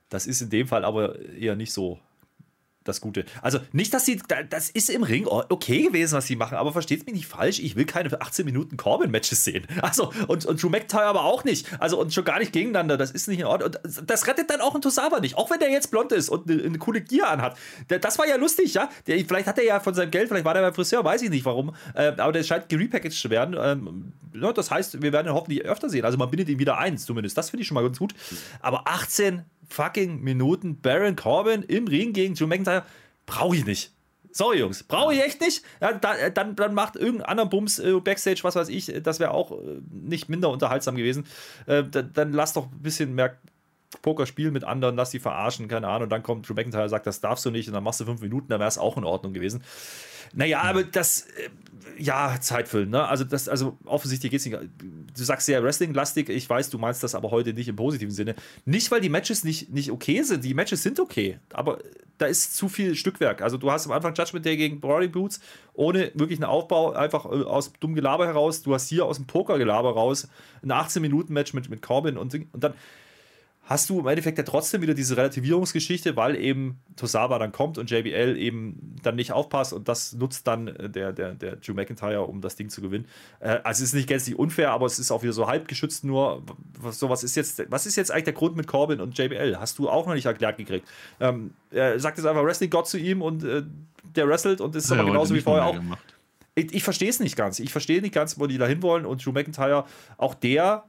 [0.10, 2.02] Das ist in dem Fall aber eher nicht so
[2.84, 3.26] das Gute.
[3.42, 7.06] Also nicht, dass sie, das ist im Ring okay gewesen, was sie machen, aber versteht
[7.06, 9.65] mich nicht falsch, ich will keine 18 Minuten Corbin-Matches sehen.
[9.82, 11.65] Also, und, und Drew McIntyre aber auch nicht.
[11.80, 13.72] Also, und schon gar nicht gegeneinander, das ist nicht in Ordnung.
[13.84, 16.50] Und das rettet dann auch ein Tosawa nicht, auch wenn der jetzt blond ist und
[16.50, 17.58] eine, eine coole Gier anhat.
[17.88, 18.89] Das war ja lustig, ja.
[19.08, 21.30] Der, vielleicht hat er ja von seinem Geld, vielleicht war der beim Friseur, weiß ich
[21.30, 23.56] nicht warum, äh, aber der scheint gerepackaged zu werden.
[23.60, 24.13] Ähm,
[24.54, 26.06] das heißt, wir werden ihn hoffentlich öfter sehen.
[26.06, 27.38] Also, man bindet ihn wieder eins, zumindest.
[27.38, 28.13] Das finde ich schon mal ganz gut.
[28.62, 32.86] Aber 18 fucking Minuten Baron Corbin im Ring gegen Drew McIntyre
[33.26, 33.92] brauche ich nicht.
[34.32, 35.64] Sorry, Jungs, brauche ich echt nicht.
[35.82, 39.32] Ja, da, dann, dann macht irgendein anderer Bums äh, Backstage, was weiß ich, das wäre
[39.32, 41.26] auch äh, nicht minder unterhaltsam gewesen.
[41.66, 43.38] Äh, da, dann lass doch ein bisschen mehr
[44.02, 46.04] Poker spielen mit anderen, lass die verarschen, keine Ahnung.
[46.04, 47.67] Und dann kommt Drew McIntyre und sagt, das darfst du nicht.
[47.67, 49.63] Und dann machst du fünf Minuten, dann wäre es auch in Ordnung gewesen.
[50.34, 51.49] Naja, aber das, äh,
[51.97, 53.08] ja, Zeitfüllen, ne?
[53.08, 54.58] Also, das, also offensichtlich geht es nicht.
[54.58, 58.36] Du sagst sehr Wrestling-lastig, ich weiß, du meinst das aber heute nicht im positiven Sinne.
[58.65, 61.80] Nicht, weil die Matches nicht, nicht okay sind, die Matches sind okay, aber
[62.19, 63.41] da ist zu viel Stückwerk.
[63.41, 65.39] Also, du hast am Anfang Judgment Day gegen Brawling Boots
[65.73, 68.62] ohne wirklich einen Aufbau, einfach äh, aus dumm Gelaber heraus.
[68.62, 70.28] Du hast hier aus dem Poker-Gelaber raus
[70.62, 72.73] ein 18-Minuten-Match mit, mit Corbin und, und dann
[73.70, 77.92] hast du im Endeffekt ja trotzdem wieder diese Relativierungsgeschichte, weil eben Tosawa dann kommt und
[77.92, 82.24] JBL eben dann nicht aufpasst und das nutzt dann äh, der, der, der Drew McIntyre,
[82.24, 83.06] um das Ding zu gewinnen.
[83.40, 86.04] Äh, also es ist nicht gänzlich unfair, aber es ist auch wieder so halb geschützt
[86.04, 86.42] nur.
[86.90, 89.58] So, was ist jetzt, was ist jetzt eigentlich der Grund mit Corbin und JBL?
[89.60, 90.88] Hast du auch noch nicht erklärt gekriegt.
[91.20, 93.62] Ähm, er sagt jetzt einfach Wrestling Gott zu ihm und äh,
[94.15, 95.76] der wrestelt und ist aber genauso wie vorher auch.
[95.76, 96.02] Gemacht.
[96.56, 97.60] Ich, ich verstehe es nicht ganz.
[97.60, 99.86] Ich verstehe nicht ganz, wo die da hinwollen und Drew McIntyre,
[100.17, 100.86] auch der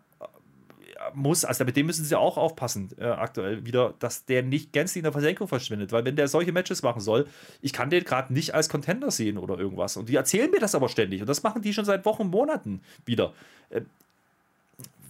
[1.15, 5.01] muss, also mit dem müssen sie auch aufpassen, äh, aktuell wieder, dass der nicht gänzlich
[5.01, 5.93] in der Versenkung verschwindet.
[5.93, 7.27] Weil wenn der solche Matches machen soll,
[7.61, 9.97] ich kann den gerade nicht als Contender sehen oder irgendwas.
[9.97, 11.21] Und die erzählen mir das aber ständig.
[11.21, 13.33] Und das machen die schon seit Wochen, Monaten wieder.
[13.71, 13.83] Äh,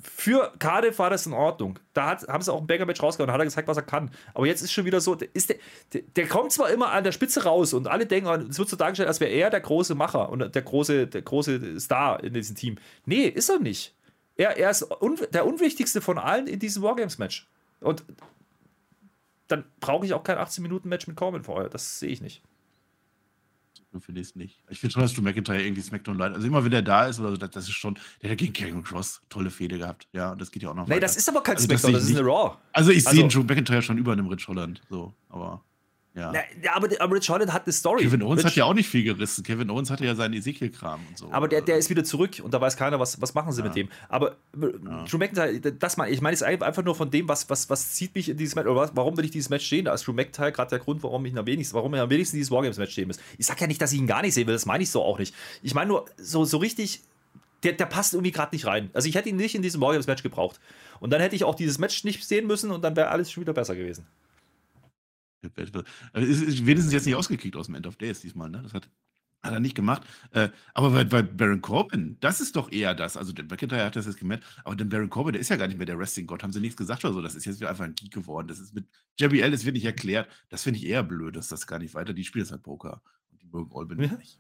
[0.03, 1.79] für Cardiff war das in Ordnung.
[1.95, 4.11] Da hat, haben sie auch ein Banger-Match rausgehauen und hat er gesagt, was er kann.
[4.35, 5.57] Aber jetzt ist schon wieder so, ist der,
[5.93, 8.77] der, der, kommt zwar immer an der Spitze raus und alle denken, es wird so
[8.77, 12.57] dargestellt, als wäre er der große Macher und der große, der große Star in diesem
[12.57, 12.77] Team.
[13.07, 13.95] Nee, ist er nicht.
[14.41, 17.47] Er, er ist un, der unwichtigste von allen in diesem Wargames-Match.
[17.81, 18.05] Und
[19.49, 21.69] dann brauche ich auch kein 18-Minuten-Match mit Corbin vorher.
[21.69, 22.43] Das sehe ich nicht
[23.99, 24.63] finde ich es nicht.
[24.69, 26.37] Ich finde schon, dass Drew McIntyre irgendwie SmackDown leidet.
[26.37, 28.53] Also immer, wenn der da ist oder so, das, das ist schon, der hat gegen
[28.53, 30.07] Kevin Cross tolle Fehde gehabt.
[30.13, 31.01] Ja, und das geht ja auch noch Nee, weiter.
[31.01, 32.57] das ist aber kein also, SmackDown, das, das ist eine Raw.
[32.73, 35.65] Also ich also, sehe Drew McIntyre schon über einem Rich Holland, so, aber
[36.15, 36.33] ja.
[36.33, 36.43] ja
[36.75, 38.03] aber, aber Rich Holland hat eine Story.
[38.03, 39.45] Kevin Owens Rich, hat ja auch nicht viel gerissen.
[39.45, 41.31] Kevin Owens hatte ja seinen Ezekiel-Kram und so.
[41.31, 43.67] Aber der, der ist wieder zurück und da weiß keiner, was, was machen sie ja.
[43.67, 43.89] mit dem.
[44.09, 45.05] Aber ja.
[45.05, 48.15] Drew McIntyre, das mal, ich meine es einfach nur von dem, was, was, was zieht
[48.15, 49.85] mich in dieses Match, oder warum will ich dieses Match stehen?
[49.85, 52.37] Da ist Drew McIntyre gerade der Grund, warum ich am wenigsten, warum er am wenigsten
[52.37, 53.19] dieses Wargames-Match stehen muss.
[53.39, 55.03] Ich sag ja nicht, dass ich ihn gar nicht sehen will, das meine ich so
[55.03, 55.35] auch nicht.
[55.63, 57.03] Ich meine nur, so, so richtig,
[57.63, 58.91] der, der passt irgendwie gerade nicht rein.
[58.95, 60.59] Also ich hätte ihn nicht in diesem Wargames-Match gebraucht.
[60.99, 63.43] Und dann hätte ich auch dieses Match nicht sehen müssen und dann wäre alles schon
[63.43, 64.07] wieder besser gewesen.
[65.43, 68.61] Ist, ist wenigstens jetzt nicht ausgekickt aus dem End of Days diesmal, ne?
[68.63, 68.89] Das hat,
[69.43, 70.03] hat er nicht gemacht.
[70.33, 73.17] Äh, aber bei, bei, Baron Corbin, das ist doch eher das.
[73.17, 75.67] Also, der McIntyre hat das jetzt gemerkt, aber der Baron Corbin, der ist ja gar
[75.67, 76.43] nicht mehr der Wrestling-Gott.
[76.43, 77.23] Haben sie nichts gesagt oder so?
[77.23, 78.49] Das ist jetzt einfach ein Geek geworden.
[78.49, 78.87] Das ist mit
[79.19, 80.29] JBL, das wird nicht erklärt.
[80.49, 82.13] Das finde ich eher blöd, dass das gar nicht weiter.
[82.13, 83.03] Die spielen das halt Poker.
[83.31, 84.17] Und die mögen Corbin ja.
[84.17, 84.39] nicht.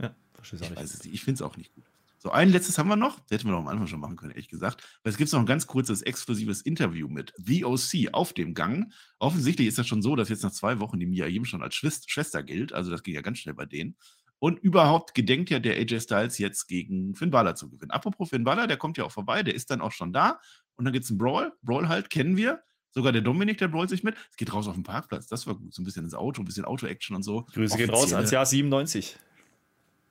[0.00, 1.06] Ja, verstehe ich auch nicht.
[1.06, 1.87] Ich finde es auch nicht gut.
[2.18, 3.20] So, ein letztes haben wir noch.
[3.20, 4.82] Das hätten wir doch am Anfang schon machen können, ehrlich gesagt.
[5.02, 8.92] Weil es gibt noch ein ganz kurzes, exklusives Interview mit VOC auf dem Gang.
[9.18, 11.76] Offensichtlich ist das schon so, dass jetzt nach zwei Wochen die Mia Yim schon als
[11.76, 12.72] Schwester gilt.
[12.72, 13.96] Also, das ging ja ganz schnell bei denen.
[14.40, 17.90] Und überhaupt gedenkt ja der AJ Styles jetzt gegen Finn Balor zu gewinnen.
[17.90, 20.40] Apropos Finn Balor, der kommt ja auch vorbei, der ist dann auch schon da.
[20.76, 21.52] Und dann gibt es einen Brawl.
[21.62, 22.62] Brawl halt, kennen wir.
[22.90, 24.16] Sogar der Dominik, der brawlt sich mit.
[24.30, 25.26] Es geht raus auf den Parkplatz.
[25.26, 25.74] Das war gut.
[25.74, 27.46] So ein bisschen ins Auto, ein bisschen Auto-Action und so.
[27.52, 29.16] Grüße gehen raus ans Jahr 97.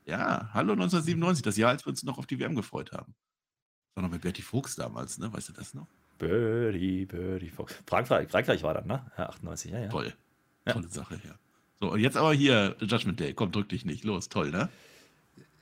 [0.08, 3.14] Ja, hallo 1997, das Jahr, als wir uns noch auf die WM gefreut haben.
[3.88, 5.32] Das war noch mit Bertie Fuchs damals, ne?
[5.34, 5.88] Weißt du das noch?
[6.18, 7.76] Bertie, Bertie Fuchs.
[7.86, 9.12] Frankreich, Frankreich war dann, ne?
[9.18, 9.90] Ja, 98, ja, ja.
[9.90, 10.14] Toll.
[10.66, 10.74] Ja.
[10.74, 11.36] Tolle Sache, ja.
[11.82, 13.34] So, und jetzt aber hier Judgment Day.
[13.34, 14.06] Komm, drück dich nicht.
[14.06, 14.70] Los, toll, ne?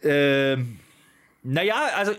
[0.03, 0.79] Ähm,
[1.41, 2.11] naja, also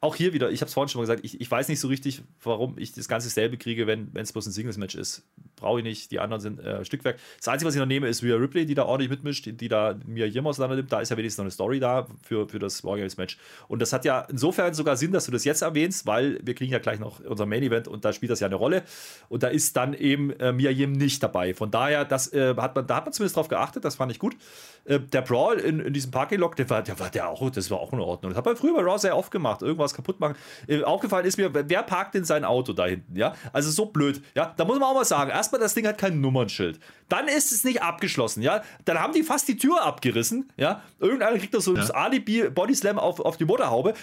[0.00, 1.88] auch hier wieder, ich habe es vorhin schon mal gesagt, ich, ich weiß nicht so
[1.88, 5.24] richtig, warum ich das ganze selbe kriege, wenn es bloß ein Singles-Match ist.
[5.60, 7.18] Brauche ich nicht, die anderen sind äh, Stückwerk.
[7.38, 9.68] Das Einzige, was ich noch nehme, ist Rhea Ripley, die da ordentlich mitmischt, die, die
[9.68, 10.92] da Mia Yim auseinander nimmt.
[10.92, 13.38] Da ist ja wenigstens noch eine Story da für, für das Wargames-Match.
[13.68, 16.72] Und das hat ja insofern sogar Sinn, dass du das jetzt erwähnst, weil wir kriegen
[16.72, 18.82] ja gleich noch unser Main-Event und da spielt das ja eine Rolle.
[19.28, 21.54] Und da ist dann eben äh, Mia Yim nicht dabei.
[21.54, 24.18] Von daher, das, äh, hat man, da hat man zumindest drauf geachtet, das fand ich
[24.18, 24.36] gut.
[24.84, 27.78] Äh, der Brawl in, in diesem Parking-Lock, der war, der war der auch, das war
[27.78, 28.32] auch in Ordnung.
[28.32, 30.36] Das hat man früher bei Raw sehr oft gemacht, irgendwas kaputt machen.
[30.66, 33.16] Äh, aufgefallen ist mir, wer parkt denn sein Auto da hinten?
[33.16, 34.22] Ja, also so blöd.
[34.34, 36.78] Ja, da muss man auch mal sagen, erstmal das Ding hat kein Nummernschild.
[37.08, 38.42] Dann ist es nicht abgeschlossen.
[38.42, 40.50] Ja, dann haben die fast die Tür abgerissen.
[40.56, 41.80] Ja, irgendeiner kriegt da so ja.
[41.80, 43.94] das Alibi Bodyslam auf, auf die Motorhaube.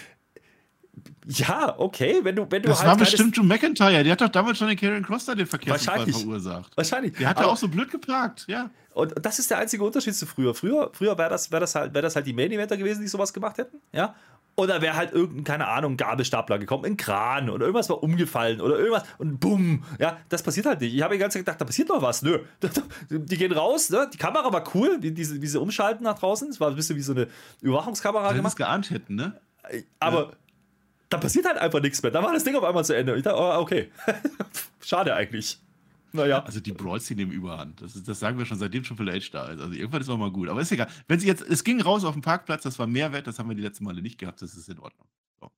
[1.26, 4.28] Ja, okay, wenn du, wenn du Das halt war bestimmt Joe McIntyre, der hat doch
[4.28, 6.76] damals schon den Karen Cross da den Verkehrsunfall verursacht.
[6.76, 7.14] Wahrscheinlich.
[7.16, 8.70] Der hat ja auch so blöd geparkt, ja.
[8.94, 10.54] Und das ist der einzige Unterschied zu früher.
[10.54, 13.08] Früher, früher wäre das, wär das, halt, wär das halt die Main Eventer gewesen, die
[13.08, 14.16] sowas gemacht hätten, ja.
[14.58, 18.76] Oder wäre halt irgendein, keine Ahnung, Gabelstapler gekommen, ein Kran oder irgendwas war umgefallen oder
[18.76, 19.84] irgendwas und bumm.
[20.00, 20.92] Ja, das passiert halt nicht.
[20.92, 22.22] Ich habe die ganze Zeit gedacht, da passiert noch was.
[22.22, 22.40] Nö.
[23.08, 24.10] Die gehen raus, ne?
[24.12, 26.48] Die Kamera war cool, wie diese, diese Umschalten nach draußen.
[26.48, 27.28] Es war ein bisschen wie so eine
[27.60, 28.56] Überwachungskamera Wenn gemacht.
[28.56, 29.40] geahnt hätten, ne?
[30.00, 30.30] Aber ja.
[31.08, 32.10] da passiert halt einfach nichts mehr.
[32.10, 33.14] Da war das Ding auf einmal zu Ende.
[33.14, 33.92] Ich dachte, oh, okay.
[34.84, 35.60] Schade eigentlich.
[36.12, 36.42] Naja.
[36.42, 37.80] Also die Brawls, die nehmen überhand.
[37.82, 39.60] Das, ist, das sagen wir schon seitdem Triple H da ist.
[39.60, 40.48] Also irgendwann ist auch mal gut.
[40.48, 40.88] Aber ist egal.
[41.06, 43.56] Wenn sie jetzt, es ging raus auf den Parkplatz, das war Mehrwert, das haben wir
[43.56, 45.08] die letzten Male nicht gehabt, das ist in Ordnung.
[45.40, 45.50] So.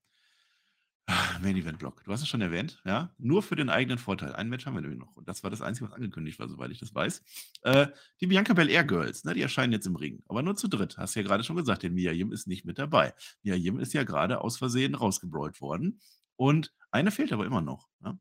[1.07, 2.05] Ah, Main Event Block.
[2.05, 3.13] Du hast es schon erwähnt, ja?
[3.19, 4.33] Nur für den eigenen Vorteil.
[4.35, 5.17] Ein Match haben wir nämlich noch.
[5.17, 7.23] Und das war das Einzige, was angekündigt war, soweit ich das weiß.
[7.63, 7.89] Äh,
[8.21, 10.23] die Bianca Belair Girls, ne, die erscheinen jetzt im Ring.
[10.29, 10.99] Aber nur zu dritt.
[10.99, 13.15] Hast du ja gerade schon gesagt, denn Mia Yim ist nicht mit dabei.
[13.43, 16.01] Mia Yim ist ja gerade aus Versehen rausgebrawlt worden.
[16.37, 17.89] Und eine fehlt aber immer noch.
[18.01, 18.19] Ne?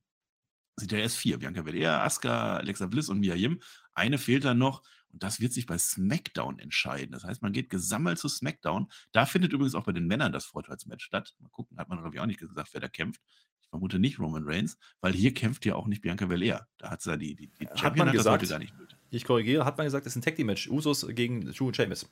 [0.79, 1.37] Sind ja erst vier.
[1.37, 3.59] Bianca Belair, Asuka, Alexa Bliss und Mia Yim.
[3.93, 4.81] Eine fehlt dann noch.
[5.11, 7.11] Und das wird sich bei SmackDown entscheiden.
[7.11, 8.87] Das heißt, man geht gesammelt zu SmackDown.
[9.11, 11.33] Da findet übrigens auch bei den Männern das Vorteilsmatch statt.
[11.39, 13.21] Mal gucken, hat man, glaube ich, auch nicht gesagt, wer da kämpft.
[13.61, 16.67] Ich vermute nicht Roman Reigns, weil hier kämpft ja auch nicht Bianca Belair.
[16.77, 18.97] Da hat sie ja die, die, die Champion hat man hat gesagt, gar nicht nötig.
[19.09, 20.67] Ich korrigiere, hat man gesagt, es ist ein Tag Team Match.
[20.69, 22.07] Usos gegen Drew und Sheamus.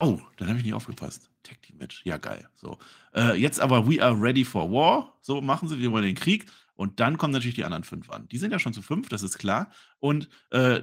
[0.00, 1.30] Oh, dann habe ich nicht aufgepasst.
[1.42, 2.02] Tag Team Match.
[2.04, 2.48] Ja, geil.
[2.56, 2.78] So.
[3.14, 5.18] Äh, jetzt aber We are ready for war.
[5.20, 6.46] So machen sie, wir wollen den Krieg.
[6.80, 8.26] Und dann kommen natürlich die anderen fünf an.
[8.28, 9.70] Die sind ja schon zu fünf, das ist klar.
[9.98, 10.80] Und äh,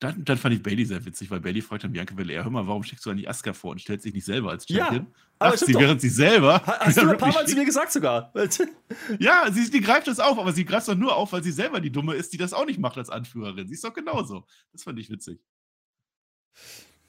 [0.00, 2.66] dann, dann, fand ich Bailey sehr witzig, weil Bailey fragt dann Bianca Belair, hör mal,
[2.66, 5.06] warum schickst du eigentlich Asuka vor und stellst dich nicht selber als Champion?
[5.06, 6.60] Ja, aber sie, während sie selber.
[6.66, 8.34] Hast du ein paar Mal zu mir gesagt sogar.
[9.20, 11.52] ja, sie, die greift das auf, aber sie greift es doch nur auf, weil sie
[11.52, 13.68] selber die Dumme ist, die das auch nicht macht als Anführerin.
[13.68, 14.44] Sie ist doch genauso.
[14.72, 15.38] Das fand ich witzig.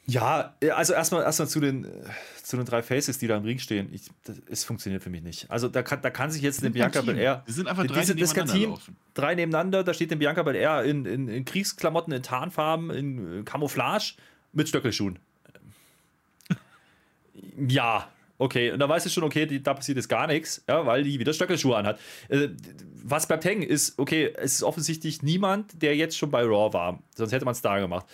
[0.06, 1.88] Ja, also erstmal erstmal zu den,
[2.44, 3.88] zu den drei Faces, die da im Ring stehen.
[3.94, 5.50] Ich, das, es funktioniert für mich nicht.
[5.50, 7.44] Also da kann, da kann sich jetzt eine Bianca Belair.
[7.46, 8.98] Wir sind einfach drei diese, nebeneinander Team, laufen.
[9.14, 14.16] Drei nebeneinander, da steht eine Bianca Belair in, in, in Kriegsklamotten, in Tarnfarben, in Camouflage
[14.52, 15.20] mit Stöckelschuhen.
[17.70, 18.72] ja, okay.
[18.72, 21.18] Und da weißt du schon, okay, die, da passiert jetzt gar nichts, ja, weil die
[21.18, 21.98] wieder Stöckelschuhe anhat.
[22.28, 22.50] Äh,
[23.06, 27.02] was bleibt hängen ist, okay, es ist offensichtlich niemand, der jetzt schon bei Raw war.
[27.16, 28.06] Sonst hätte man es da gemacht.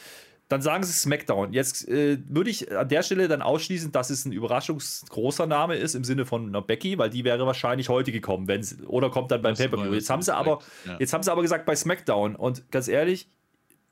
[0.49, 1.53] Dann sagen sie SmackDown.
[1.53, 5.93] Jetzt äh, würde ich an der Stelle dann ausschließen, dass es ein überraschungsgroßer Name ist
[5.93, 9.43] im Sinne von einer Becky, weil die wäre wahrscheinlich heute gekommen, wenn oder kommt dann
[9.43, 9.93] beim Pay-Per-View.
[9.93, 10.97] Jetzt haben sie aber, ja.
[10.99, 13.29] jetzt haben sie aber gesagt bei SmackDown und ganz ehrlich,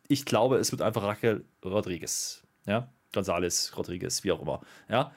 [0.08, 5.12] ich glaube, es wird einfach Raquel Rodriguez, ja, González Rodriguez, wie auch immer, ja.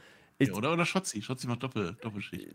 [0.48, 1.20] Ja, oder, oder Schotzi.
[1.20, 2.48] Schotzi macht Doppel, Doppelschicht.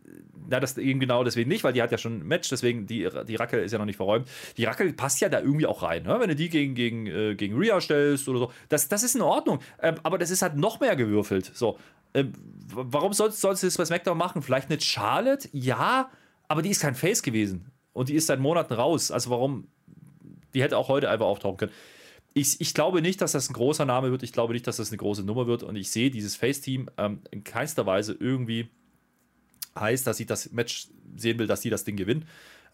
[0.49, 3.07] Na, das eben genau deswegen nicht, weil die hat ja schon ein Match, deswegen die,
[3.27, 4.27] die Rackel ist ja noch nicht verräumt.
[4.57, 6.17] Die Rackel passt ja da irgendwie auch rein, ne?
[6.19, 8.51] wenn du die gegen, gegen, äh, gegen Rhea stellst oder so.
[8.69, 9.59] Das, das ist in Ordnung.
[9.81, 11.51] Ähm, aber das ist halt noch mehr gewürfelt.
[11.53, 11.77] So.
[12.13, 12.33] Ähm,
[12.67, 14.41] warum sollst, sollst du das bei SmackDown machen?
[14.41, 15.47] Vielleicht eine Charlotte?
[15.51, 16.09] Ja,
[16.47, 17.71] aber die ist kein Face gewesen.
[17.93, 19.11] Und die ist seit Monaten raus.
[19.11, 19.67] Also warum?
[20.53, 21.71] Die hätte auch heute einfach auftauchen können
[22.38, 24.21] ich, ich, glaube nicht, dass das ein großer Name wird.
[24.21, 25.63] Ich glaube nicht, dass das eine große Nummer wird.
[25.63, 28.69] Und ich sehe dieses Face-Team ähm, in keinster Weise irgendwie
[29.79, 32.27] heißt, dass ich das Match sehen will, dass sie das Ding gewinnen.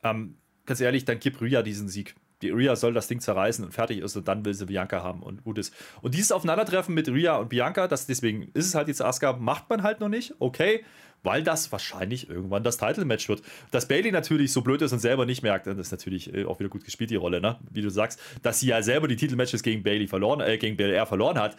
[0.03, 2.15] Ähm, ganz ehrlich, dann gib Rhea diesen Sieg.
[2.41, 5.21] Die Rhea soll das Ding zerreißen und fertig ist und dann will sie Bianca haben
[5.21, 5.75] und gut ist.
[6.01, 9.69] Und dieses Aufeinandertreffen mit Rhea und Bianca, das, deswegen ist es halt jetzt Asuka, macht
[9.69, 10.33] man halt noch nicht.
[10.39, 10.83] Okay,
[11.23, 13.41] weil das wahrscheinlich irgendwann das Title-Match wird.
[13.71, 16.59] Dass Bailey natürlich so blöd ist und selber nicht merkt, das ist natürlich äh, auch
[16.59, 17.57] wieder gut gespielt, die Rolle, ne?
[17.69, 21.05] Wie du sagst, dass sie ja selber die Titelmatches gegen Bailey verloren, äh, gegen Belair
[21.05, 21.55] verloren hat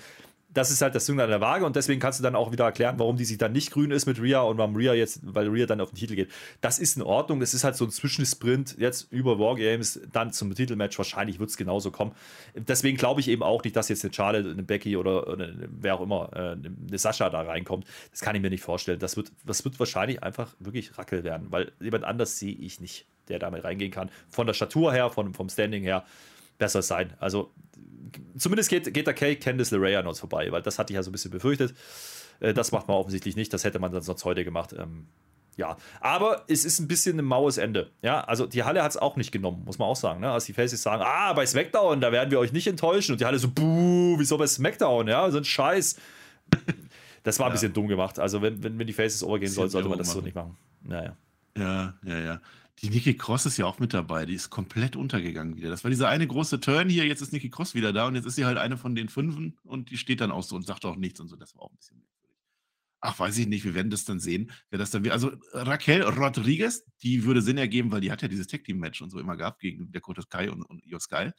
[0.54, 2.64] das ist halt das Ding an der Waage und deswegen kannst du dann auch wieder
[2.64, 5.48] erklären, warum die sich dann nicht grün ist mit Rhea und warum Rhea jetzt, weil
[5.48, 6.30] Rhea dann auf den Titel geht.
[6.60, 10.54] Das ist in Ordnung, das ist halt so ein Zwischensprint jetzt über Wargames, dann zum
[10.54, 12.12] Titelmatch, wahrscheinlich wird es genauso kommen.
[12.54, 15.48] Deswegen glaube ich eben auch nicht, dass jetzt eine Charlotte, eine Becky oder, oder
[15.80, 17.86] wer auch immer, äh, eine Sascha da reinkommt.
[18.10, 18.98] Das kann ich mir nicht vorstellen.
[18.98, 23.06] Das wird, das wird wahrscheinlich einfach wirklich Rackel werden, weil jemand anders sehe ich nicht,
[23.28, 24.10] der damit reingehen kann.
[24.28, 26.04] Von der Statur her, von, vom Standing her,
[26.62, 27.12] besser sein.
[27.18, 27.50] Also
[28.38, 31.02] zumindest geht, geht der Kay Candice LeRae an uns vorbei, weil das hatte ich ja
[31.02, 31.74] so ein bisschen befürchtet.
[32.38, 34.72] Äh, das macht man offensichtlich nicht, das hätte man dann sonst heute gemacht.
[34.78, 35.06] Ähm,
[35.56, 37.90] ja, aber es ist ein bisschen ein maues Ende.
[38.00, 40.20] Ja, also die Halle hat es auch nicht genommen, muss man auch sagen.
[40.20, 40.30] Ne?
[40.30, 43.12] Als die Faces sagen, ah, bei SmackDown, da werden wir euch nicht enttäuschen.
[43.12, 45.08] Und die Halle so, buh, wieso bei SmackDown?
[45.08, 45.96] Ja, so ein Scheiß.
[47.24, 47.52] Das war ein ja.
[47.52, 48.18] bisschen dumm gemacht.
[48.18, 50.18] Also, wenn, wenn, wenn die Faces overgehen sollen, sollte man das machen.
[50.18, 50.56] so nicht machen.
[50.82, 51.16] Naja.
[51.56, 52.40] Ja, ja, ja.
[52.80, 54.26] Die Nikki Cross ist ja auch mit dabei.
[54.26, 55.70] Die ist komplett untergegangen wieder.
[55.70, 57.06] Das war dieser eine große Turn hier.
[57.06, 59.58] Jetzt ist Nikki Cross wieder da und jetzt ist sie halt eine von den Fünfen
[59.62, 61.36] und die steht dann auch so und sagt auch nichts und so.
[61.36, 62.38] Das war auch ein bisschen merkwürdig.
[63.00, 63.64] Ach, weiß ich nicht.
[63.64, 65.12] Wir werden das dann sehen, wer das dann wird.
[65.12, 69.20] Also Raquel Rodriguez, die würde Sinn ergeben, weil die hat ja dieses Tag-Team-Match und so
[69.20, 71.30] immer gehabt gegen Dakota Sky und, und Io Sky.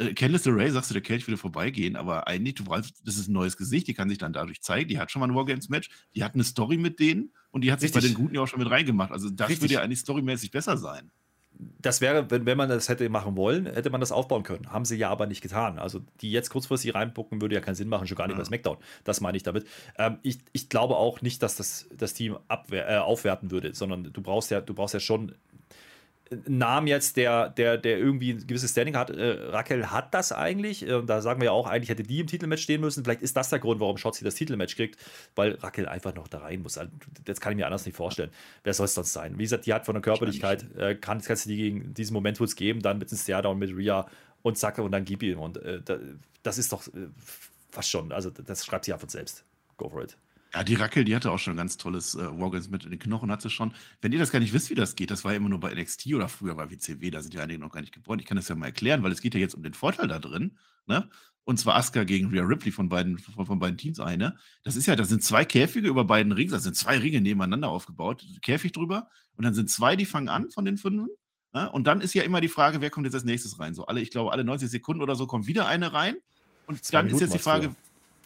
[0.00, 3.28] Äh, Candice LeRae, sagst du, der Kelch würde vorbeigehen, aber eigentlich, du weißt, das ist
[3.28, 4.88] ein neues Gesicht, die kann sich dann dadurch zeigen.
[4.88, 7.82] Die hat schon mal ein Wargames-Match, die hat eine Story mit denen und die hat
[7.82, 8.02] Richtig.
[8.02, 9.12] sich bei den Guten ja auch schon mit reingemacht.
[9.12, 9.62] Also das Richtig.
[9.62, 11.10] würde ja eigentlich storymäßig besser sein
[11.80, 14.72] das wäre, wenn, wenn man das hätte machen wollen, hätte man das aufbauen können.
[14.72, 15.78] Haben sie ja aber nicht getan.
[15.78, 18.38] Also die jetzt kurzfristig reinpucken, würde ja keinen Sinn machen, schon gar nicht ja.
[18.38, 18.78] bei SmackDown.
[19.04, 19.66] Das meine ich damit.
[19.98, 24.04] Ähm, ich, ich glaube auch nicht, dass das das Team abwehr, äh, aufwerten würde, sondern
[24.04, 25.34] du brauchst ja, du brauchst ja schon
[26.46, 29.10] Namen jetzt, der, der, der irgendwie ein gewisses Standing hat.
[29.10, 30.86] Äh, Raquel hat das eigentlich.
[30.86, 33.02] Äh, da sagen wir ja auch, eigentlich hätte die im Titelmatch stehen müssen.
[33.02, 34.96] Vielleicht ist das der Grund, warum Shotzi das Titelmatch kriegt,
[35.34, 36.78] weil Raquel einfach noch da rein muss.
[36.78, 36.92] Also,
[37.24, 38.30] das kann ich mir anders nicht vorstellen.
[38.62, 39.38] Wer soll es sonst sein?
[39.38, 42.38] Wie gesagt, die hat von der Körperlichkeit, äh, kann, kannst du die gegen diesen Moment
[42.38, 44.06] wohl geben, dann mit dem Stairdown mit Rhea
[44.42, 45.40] und Zacke und dann gib ihm.
[45.40, 45.80] Und äh,
[46.42, 47.08] das ist doch äh,
[47.70, 49.44] fast schon, also das schreibt sie ja von selbst.
[49.76, 50.16] Go for it.
[50.52, 52.98] Ja, die Rackel, die hatte auch schon ein ganz tolles äh, Wargames mit in den
[52.98, 53.72] Knochen, hat sie schon.
[54.00, 55.72] Wenn ihr das gar nicht wisst, wie das geht, das war ja immer nur bei
[55.72, 58.18] NXT oder früher bei WCW, da sind ja einige noch gar nicht geboren.
[58.18, 60.18] Ich kann das ja mal erklären, weil es geht ja jetzt um den Vorteil da
[60.18, 61.08] drin, ne?
[61.44, 64.36] Und zwar Asuka gegen Rhea Ripley von beiden, von, von beiden Teams eine.
[64.62, 67.68] Das ist ja, da sind zwei Käfige über beiden Rings, das sind zwei Ringe nebeneinander
[67.68, 69.08] aufgebaut, Käfig drüber.
[69.36, 71.08] Und dann sind zwei, die fangen an von den fünf.
[71.52, 71.72] Ne?
[71.72, 73.74] Und dann ist ja immer die Frage, wer kommt jetzt als nächstes rein?
[73.74, 76.16] So alle, ich glaube, alle 90 Sekunden oder so kommt wieder eine rein.
[76.66, 77.74] Und dann ist jetzt die Frage,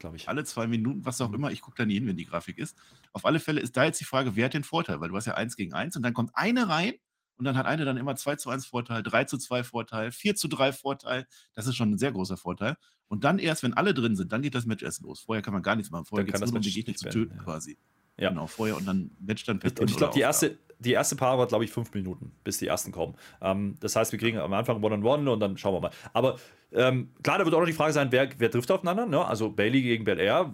[0.05, 0.29] glaube ich.
[0.29, 1.35] Alle zwei Minuten, was auch mhm.
[1.37, 1.51] immer.
[1.51, 2.77] Ich gucke da nie hin, wenn die Grafik ist.
[3.13, 5.01] Auf alle Fälle ist da jetzt die Frage, wer hat den Vorteil?
[5.01, 6.93] Weil du hast ja eins gegen eins und dann kommt eine rein
[7.37, 10.37] und dann hat eine dann immer 2 zu 1 Vorteil, 3 zu 2 Vorteil, 4
[10.37, 11.27] zu 3 Vorteil.
[11.55, 12.77] Das ist schon ein sehr großer Vorteil.
[13.09, 15.21] Und dann erst, wenn alle drin sind, dann geht das Match erst los.
[15.21, 16.05] Vorher kann man gar nichts machen.
[16.05, 17.43] Vorher geht es nur um die Gegner zu töten ja.
[17.43, 17.79] quasi.
[18.19, 18.29] Ja.
[18.29, 21.39] Genau, vorher und dann Match dann per Und ich glaube, die erste, die erste Paar
[21.39, 23.15] war, glaube ich, fünf Minuten, bis die ersten kommen.
[23.41, 25.91] Ähm, das heißt, wir kriegen am Anfang One-on-One -on -One und dann schauen wir mal.
[26.13, 26.37] Aber
[26.73, 29.07] ähm, klar, da wird auch noch die Frage sein, wer, wer trifft aufeinander.
[29.07, 29.25] Ne?
[29.25, 30.53] Also Bailey gegen Bel Air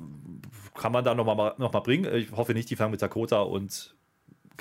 [0.74, 2.12] kann man da nochmal noch mal bringen.
[2.14, 3.94] Ich hoffe nicht, die fangen mit Dakota und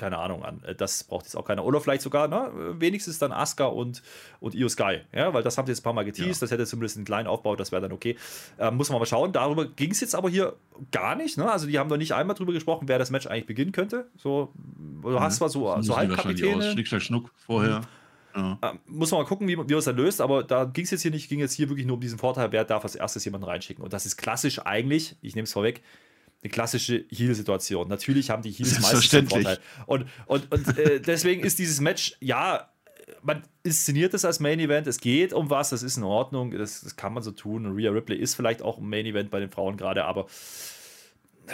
[0.00, 0.62] keine Ahnung an.
[0.64, 1.64] Äh, das braucht jetzt auch keiner.
[1.64, 4.02] Oder vielleicht sogar, ne, wenigstens dann Asuka und,
[4.40, 5.00] und Io Sky.
[5.12, 6.40] Ja, weil das haben sie jetzt ein paar Mal geteased.
[6.40, 6.46] Ja.
[6.46, 8.16] Das hätte zumindest einen kleinen Aufbau, das wäre dann okay.
[8.58, 9.32] Ähm, muss man mal schauen.
[9.32, 10.56] Darüber ging es jetzt aber hier
[10.90, 11.36] gar nicht.
[11.36, 11.50] Ne?
[11.50, 14.06] Also, die haben noch nicht einmal drüber gesprochen, wer das Match eigentlich beginnen könnte.
[14.16, 14.52] So,
[15.02, 15.20] du mhm.
[15.20, 16.72] hast zwar so, so Halbkapitäne.
[16.72, 17.80] Schnick, Schnack, Schnuck vorher.
[17.80, 17.84] Mhm.
[18.34, 18.58] Ja.
[18.62, 20.92] Ähm, muss man mal gucken, wie, wie man es dann löst, aber da ging es
[20.92, 23.24] jetzt hier nicht, ging jetzt hier wirklich nur um diesen Vorteil, wer darf als erstes
[23.24, 23.82] jemanden reinschicken.
[23.82, 25.82] Und das ist klassisch eigentlich, ich nehme es vorweg,
[26.42, 27.88] eine klassische Heal-Situation.
[27.88, 29.58] Natürlich haben die Heals meistens einen Vorteil.
[29.86, 32.70] Und, und, und äh, deswegen ist dieses Match, ja,
[33.22, 36.80] man inszeniert es als Main Event, es geht um was, das ist in Ordnung, das,
[36.80, 37.66] das kann man so tun.
[37.66, 40.26] Und Rhea Ripley ist vielleicht auch ein Main Event bei den Frauen gerade, aber
[41.46, 41.52] äh,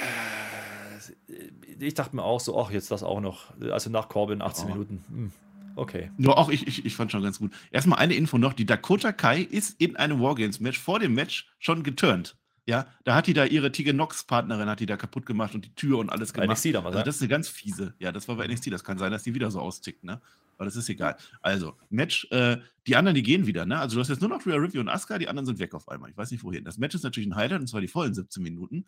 [1.78, 3.52] ich dachte mir auch so, ach, jetzt das auch noch.
[3.60, 4.68] Also nach Corbin 18 oh.
[4.68, 5.04] Minuten.
[5.08, 5.32] Hm.
[5.74, 6.10] Okay.
[6.16, 7.52] Nur auch ich, ich, ich fand schon ganz gut.
[7.70, 11.82] Erstmal eine Info noch: Die Dakota Kai ist in einem Wargames-Match vor dem Match schon
[11.82, 12.38] geturnt.
[12.66, 15.74] Ja, da hat die da ihre Tegan Nox-Partnerin, hat die da kaputt gemacht und die
[15.74, 16.48] Tür und alles gemacht.
[16.48, 17.94] Bei NXT damals, also das ist eine ganz fiese.
[18.00, 18.72] Ja, das war bei NXT.
[18.72, 20.20] Das kann sein, dass die wieder so austickt, ne?
[20.56, 21.16] Aber das ist egal.
[21.42, 22.56] Also, Match, äh,
[22.86, 23.78] die anderen, die gehen wieder, ne?
[23.78, 25.88] Also, du hast jetzt nur noch Rhea Ripley und Asuka, die anderen sind weg auf
[25.88, 26.10] einmal.
[26.10, 26.64] Ich weiß nicht wohin.
[26.64, 28.84] Das Match ist natürlich ein Highlight und zwar die vollen 17 Minuten.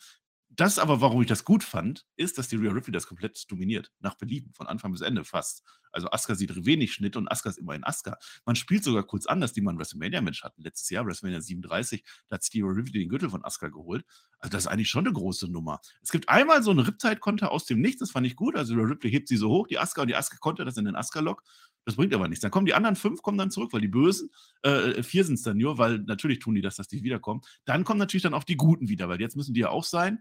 [0.59, 3.92] Das aber, warum ich das gut fand, ist, dass die Rhea Ripley das komplett dominiert.
[4.00, 5.62] Nach Belieben, von Anfang bis Ende fast.
[5.92, 8.18] Also Asuka sieht wenig Schnitt und Asuka ist immerhin Asuka.
[8.44, 10.61] Man spielt sogar kurz anders, die man WrestleMania-Match hatten.
[10.62, 14.04] Letztes Jahr, WrestleMania 37, da hat Steve Ripley den Gürtel von Asuka geholt.
[14.40, 15.80] Also das ist eigentlich schon eine große Nummer.
[16.02, 18.56] Es gibt einmal so einen Riptide-Konter aus dem Nichts, das fand ich gut.
[18.56, 20.86] Also Rhea Ripley hebt sie so hoch, die Asuka und die Asuka konnte das in
[20.86, 21.44] den Asuka-Lock.
[21.84, 22.42] Das bringt aber nichts.
[22.42, 24.30] Dann kommen die anderen fünf, kommen dann zurück, weil die Bösen,
[24.62, 27.42] äh, vier sind es dann nur, weil natürlich tun die das, dass die wiederkommen.
[27.64, 30.18] Dann kommen natürlich dann auch die Guten wieder, weil jetzt müssen die ja auch sein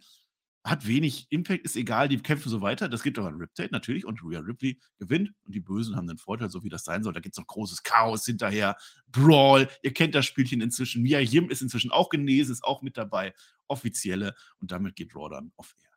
[0.64, 2.90] hat wenig Impact, ist egal, die kämpfen so weiter.
[2.90, 6.18] Das gibt aber ein Riptide natürlich und Rhea Ripley gewinnt und die Bösen haben den
[6.18, 7.14] Vorteil, so wie das sein soll.
[7.14, 8.76] Da gibt es noch großes Chaos hinterher,
[9.08, 9.70] Brawl.
[9.82, 11.02] Ihr kennt das Spielchen inzwischen.
[11.02, 13.34] Mia Yim ist inzwischen auch genesen, ist auch mit dabei,
[13.68, 15.88] offizielle und damit geht Raw dann auf Air.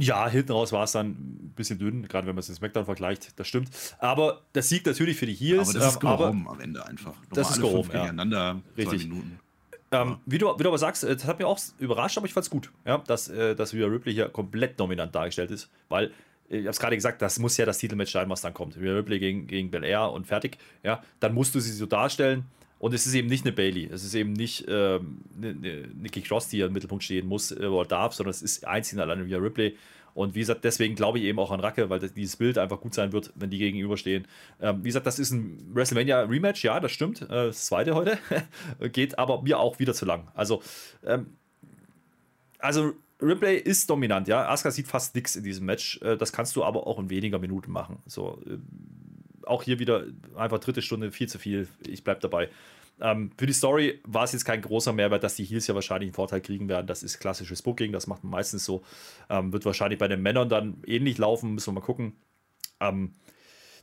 [0.00, 2.84] Ja, hinten raus war es dann ein bisschen dünn, gerade wenn man es in SmackDown
[2.84, 3.70] vergleicht, das stimmt.
[3.98, 5.70] Aber das Sieg natürlich für die Heels.
[5.70, 7.14] Aber das ist ähm, am Ende einfach.
[7.14, 8.62] Nochmal das ist gehoben, ja.
[8.76, 9.08] Richtig.
[9.08, 9.40] Minuten.
[9.90, 12.32] Ähm, wie, du, wie du aber sagst, äh, das hat mich auch überrascht, aber ich
[12.32, 16.12] fand es gut, ja, dass, äh, dass Rhea Ripley hier komplett dominant dargestellt ist, weil
[16.50, 18.76] ich habe es gerade gesagt, das muss ja das Titelmatch sein, was dann kommt.
[18.78, 20.56] Rhea Ripley gegen, gegen Bel Air und fertig.
[20.82, 22.46] Ja, dann musst du sie so darstellen.
[22.78, 26.22] Und es ist eben nicht eine Bailey, es ist eben nicht ähm, eine, eine Nikki
[26.22, 29.24] Cross, die im Mittelpunkt stehen muss äh, oder darf, sondern es ist einzig und alleine
[29.24, 29.76] Rhea Ripley.
[30.18, 32.80] Und wie gesagt, deswegen glaube ich eben auch an Racke, weil das, dieses Bild einfach
[32.80, 34.26] gut sein wird, wenn die gegenüberstehen.
[34.60, 37.22] Ähm, wie gesagt, das ist ein WrestleMania Rematch, ja, das stimmt.
[37.22, 38.18] Äh, das zweite heute.
[38.92, 40.26] Geht aber mir auch wieder zu lang.
[40.34, 40.60] Also,
[41.06, 41.36] ähm,
[42.58, 44.48] also Ripley ist dominant, ja.
[44.48, 46.02] Asuka sieht fast nichts in diesem Match.
[46.02, 48.02] Äh, das kannst du aber auch in weniger Minuten machen.
[48.06, 48.58] So, äh,
[49.46, 50.04] auch hier wieder
[50.34, 51.68] einfach dritte Stunde, viel zu viel.
[51.86, 52.48] Ich bleibe dabei.
[53.00, 56.08] Ähm, für die Story war es jetzt kein großer Mehrwert, dass die Heels ja wahrscheinlich
[56.08, 56.86] einen Vorteil kriegen werden.
[56.86, 58.82] Das ist klassisches Booking, das macht man meistens so.
[59.30, 62.16] Ähm, wird wahrscheinlich bei den Männern dann ähnlich laufen, müssen wir mal gucken.
[62.80, 63.12] Ähm,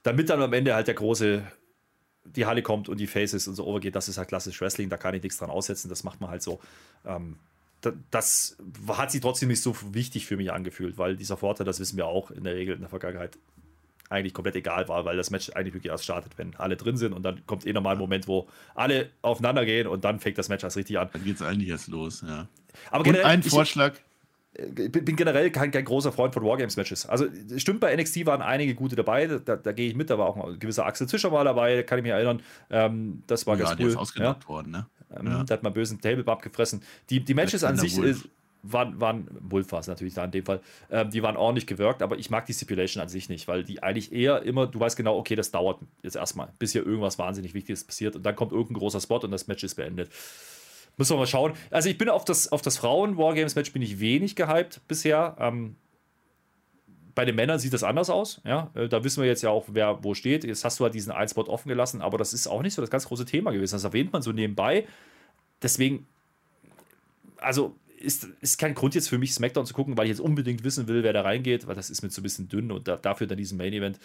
[0.03, 1.43] damit dann am Ende halt der große,
[2.25, 4.97] die Halle kommt und die Faces und so overgeht, das ist halt klassisch Wrestling, da
[4.97, 6.59] kann ich nichts dran aussetzen, das macht man halt so.
[7.05, 7.37] Ähm,
[8.09, 8.57] das
[8.87, 12.07] hat sie trotzdem nicht so wichtig für mich angefühlt, weil dieser Vorteil, das wissen wir
[12.07, 13.37] auch in der Regel in der Vergangenheit,
[14.09, 17.13] eigentlich komplett egal war, weil das Match eigentlich wirklich erst startet, wenn alle drin sind
[17.13, 20.49] und dann kommt eh nochmal ein Moment, wo alle aufeinander gehen und dann fängt das
[20.49, 21.09] Match erst richtig an.
[21.11, 22.47] Dann geht es eigentlich erst los, ja.
[22.91, 23.93] Aber generell, und ein Vorschlag.
[24.53, 27.07] Ich äh, bin generell kein, kein großer Freund von Wargames-Matches.
[27.07, 27.25] Also
[27.57, 30.37] stimmt, bei NXT waren einige gute dabei, da, da gehe ich mit, da war auch
[30.37, 32.41] ein gewisser Axel Zischer mal dabei, kann ich mich erinnern.
[32.69, 33.87] Ähm, das war ja, ganz cool.
[33.87, 34.49] Ist ausgenockt ja.
[34.49, 34.87] worden, ne?
[35.17, 35.43] Ähm, ja.
[35.43, 36.83] Der hat mal bösen Tablebub gefressen.
[37.09, 38.27] Die, die Matches an sich ist,
[38.71, 42.29] waren, waren es natürlich da in dem Fall, ähm, die waren ordentlich gewirkt, aber ich
[42.29, 45.35] mag die Stipulation an sich nicht, weil die eigentlich eher immer, du weißt genau, okay,
[45.35, 48.99] das dauert jetzt erstmal, bis hier irgendwas wahnsinnig Wichtiges passiert und dann kommt irgendein großer
[48.99, 50.09] Spot und das Match ist beendet.
[50.97, 51.53] Müssen wir mal schauen.
[51.71, 55.35] Also ich bin auf das, auf das Frauen-Wargames-Match bin ich wenig gehypt bisher.
[55.39, 55.75] Ähm,
[57.15, 58.41] bei den Männern sieht das anders aus.
[58.45, 60.43] Ja, äh, da wissen wir jetzt ja auch, wer wo steht.
[60.43, 62.81] Jetzt hast du halt diesen einen Spot offen gelassen, aber das ist auch nicht so
[62.81, 63.75] das ganz große Thema gewesen.
[63.75, 64.85] Das erwähnt man so nebenbei.
[65.61, 66.07] Deswegen,
[67.37, 67.75] also
[68.05, 70.87] ist, ist kein Grund jetzt für mich, SmackDown zu gucken, weil ich jetzt unbedingt wissen
[70.87, 73.27] will, wer da reingeht, weil das ist mir zu ein bisschen dünn und da, dafür
[73.27, 73.99] dann diesen Main Event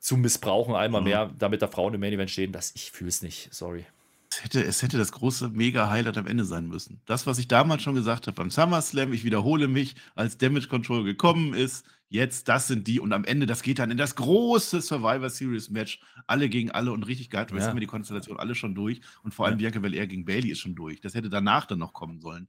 [0.00, 1.08] zu missbrauchen, einmal mhm.
[1.08, 3.84] mehr, damit da Frauen im Main Event stehen, das ich fühle es nicht, sorry.
[4.30, 7.00] Es hätte, es hätte das große Mega-Highlight am Ende sein müssen.
[7.06, 11.04] Das, was ich damals schon gesagt habe beim SummerSlam, ich wiederhole mich, als Damage Control
[11.04, 14.80] gekommen ist, jetzt, das sind die und am Ende, das geht dann in das große
[14.82, 17.46] Survivor Series Match, alle gegen alle und richtig geil.
[17.46, 17.66] Du ja.
[17.66, 19.70] haben wir die Konstellation alle schon durch und vor allem ja.
[19.70, 21.00] Bianca Belair gegen Bailey ist schon durch.
[21.00, 22.48] Das hätte danach dann noch kommen sollen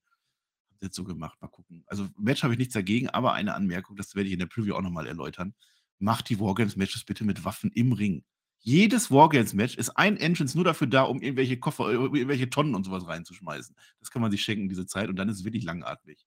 [0.83, 1.41] jetzt so gemacht.
[1.41, 1.83] Mal gucken.
[1.87, 4.75] Also Match habe ich nichts dagegen, aber eine Anmerkung, das werde ich in der Preview
[4.75, 5.53] auch nochmal erläutern.
[5.99, 8.23] Macht die Wargames-Matches bitte mit Waffen im Ring.
[8.59, 12.83] Jedes Wargames-Match ist ein Entrance nur dafür da, um irgendwelche Koffer, äh, irgendwelche Tonnen und
[12.83, 13.75] sowas reinzuschmeißen.
[13.99, 16.25] Das kann man sich schenken, diese Zeit, und dann ist es wirklich langatmig.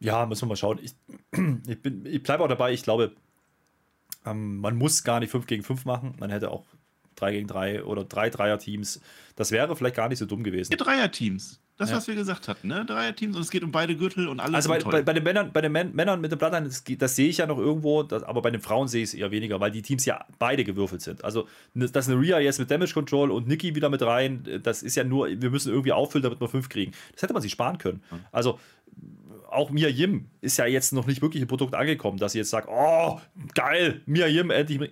[0.00, 0.80] Ja, müssen wir mal schauen.
[0.82, 0.94] Ich,
[1.66, 3.14] ich, ich bleibe auch dabei, ich glaube,
[4.24, 6.16] ähm, man muss gar nicht 5 gegen 5 machen.
[6.18, 6.66] Man hätte auch
[7.16, 9.00] 3 gegen 3 oder 3 Dreier-Teams.
[9.36, 10.72] Das wäre vielleicht gar nicht so dumm gewesen.
[10.76, 11.60] Dreier-Teams.
[11.80, 11.96] Das, Ja.
[11.96, 12.84] was wir gesagt hatten, ne?
[12.84, 14.54] Dreier-Teams und es geht um beide Gürtel und alles.
[14.54, 17.16] Also bei, bei, bei den Männern, bei den Män- Männern mit dem Blattline, das, das
[17.16, 19.58] sehe ich ja noch irgendwo, das, aber bei den Frauen sehe ich es eher weniger,
[19.60, 21.24] weil die Teams ja beide gewürfelt sind.
[21.24, 24.82] Also, ne- dass eine Rhea jetzt mit Damage Control und Nikki wieder mit rein, das
[24.82, 26.92] ist ja nur, wir müssen irgendwie auffüllen, damit wir fünf kriegen.
[27.12, 28.02] Das hätte man sich sparen können.
[28.30, 28.60] Also,
[29.48, 32.50] auch Mia Yim ist ja jetzt noch nicht wirklich im Produkt angekommen, dass sie jetzt
[32.50, 33.20] sagt, oh,
[33.54, 34.90] geil, Mia Yim endlich.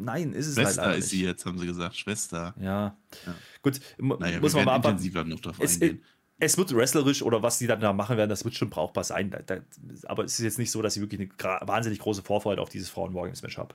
[0.00, 1.26] Nein, ist es halt Schwester leider ist sie nicht.
[1.26, 1.96] jetzt, haben sie gesagt.
[1.96, 2.54] Schwester.
[2.60, 2.96] Ja.
[3.26, 3.34] Ja.
[3.74, 3.80] Gut,
[4.20, 4.98] Naja, muss man mal abwarten.
[4.98, 6.02] intensiver noch drauf Es, eingehen.
[6.38, 9.30] es wird wrestlerisch oder was die dann da machen werden, das wird schon brauchbar sein.
[9.30, 9.60] Da, da,
[10.04, 12.88] aber es ist jetzt nicht so, dass ich wirklich eine wahnsinnig große Vorfreude auf dieses
[12.90, 13.74] Frauen-Wargames-Match habe.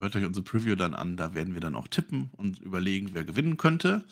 [0.00, 3.24] Hört euch unsere Preview dann an, da werden wir dann auch tippen und überlegen, wer
[3.24, 4.04] gewinnen könnte.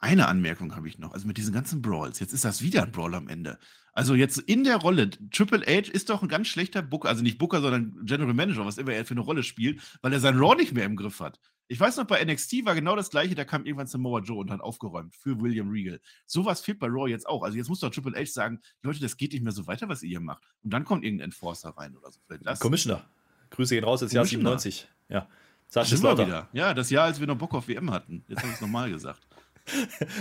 [0.00, 2.92] Eine Anmerkung habe ich noch, also mit diesen ganzen Brawls, jetzt ist das wieder ein
[2.92, 3.58] Brawl am Ende.
[3.92, 7.38] Also jetzt in der Rolle, Triple H ist doch ein ganz schlechter Booker, also nicht
[7.38, 10.54] Booker, sondern General Manager, was immer er für eine Rolle spielt, weil er sein Raw
[10.54, 11.40] nicht mehr im Griff hat.
[11.70, 14.50] Ich weiß noch, bei NXT war genau das gleiche, da kam irgendwann Samoa Joe und
[14.50, 16.00] hat aufgeräumt für William Regal.
[16.24, 17.42] Sowas fehlt bei Raw jetzt auch.
[17.42, 20.02] Also jetzt muss doch Triple H sagen, Leute, das geht nicht mehr so weiter, was
[20.02, 20.42] ihr hier macht.
[20.62, 22.18] Und dann kommt irgendein Enforcer rein oder so.
[22.26, 22.58] Vielleicht das.
[22.60, 23.04] Commissioner.
[23.50, 24.58] Grüße gehen raus ins Jahr Commissioner.
[24.58, 24.88] 97.
[25.10, 25.28] Ja.
[25.68, 26.26] Sascha Slaughter.
[26.26, 26.48] wieder.
[26.54, 28.24] Ja, das Jahr, als wir noch Bock auf WM hatten.
[28.28, 29.26] Jetzt habe ich es nochmal gesagt.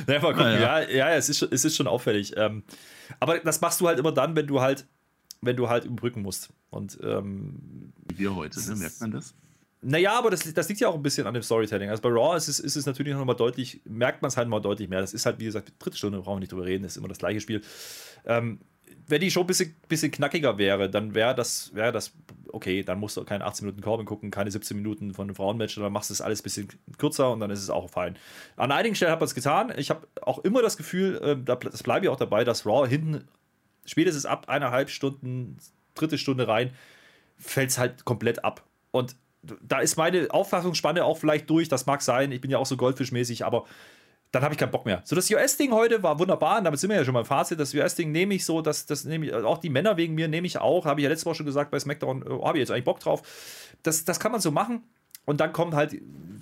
[0.07, 0.39] Ja, mal gucken.
[0.39, 0.81] Naja.
[0.81, 2.33] Ja, ja, es, ist, schon- es ist schon auffällig.
[2.35, 2.63] Ähm,
[3.21, 4.85] aber das machst du halt immer dann, wenn du halt,
[5.39, 6.49] wenn du halt überbrücken musst.
[6.69, 8.75] Und ähm, Wie wir heute, ne?
[8.75, 9.33] merkt man das?
[9.89, 11.89] Naja, aber das, das liegt ja auch ein bisschen an dem Storytelling.
[11.89, 14.49] Also bei Raw ist es, ist es natürlich noch mal deutlich, merkt man es halt
[14.49, 14.99] mal deutlich mehr.
[14.99, 17.19] Das ist halt, wie gesagt, dritte Stunde, brauchen wir nicht drüber reden, ist immer das
[17.19, 17.61] gleiche Spiel.
[18.25, 18.59] Ähm,
[19.07, 22.11] wenn die Show ein bisschen, bisschen knackiger wäre, dann wäre das, wäre das
[22.51, 25.75] okay, dann musst du keine 18 Minuten Corbin gucken, keine 17 Minuten von einem Frauenmatch,
[25.75, 26.67] dann machst du das alles ein bisschen
[26.97, 28.17] kürzer und dann ist es auch fein.
[28.57, 29.71] An einigen Stellen hat man es getan.
[29.77, 32.89] Ich habe auch immer das Gefühl, äh, da- das bleibe ich auch dabei, dass Raw
[32.89, 33.25] hinten,
[33.85, 35.57] spätestens ab eineinhalb Stunden,
[35.95, 36.71] dritte Stunde rein,
[37.37, 38.63] fällt es halt komplett ab.
[38.91, 39.15] Und
[39.61, 42.77] da ist meine Auffassungsspanne auch vielleicht durch, das mag sein, ich bin ja auch so
[42.77, 43.65] goldfischmäßig, aber
[44.31, 45.01] dann habe ich keinen Bock mehr.
[45.05, 47.59] So, das US-Ding heute war wunderbar, und damit sind wir ja schon beim Fazit.
[47.59, 50.47] Das US-Ding nehme ich so, das, das nehme ich, auch die Männer wegen mir nehme
[50.47, 52.71] ich auch, habe ich ja letzte Woche schon gesagt bei SmackDown, äh, habe ich jetzt
[52.71, 53.21] eigentlich Bock drauf.
[53.83, 54.83] Das, das kann man so machen.
[55.25, 55.93] Und dann kommt halt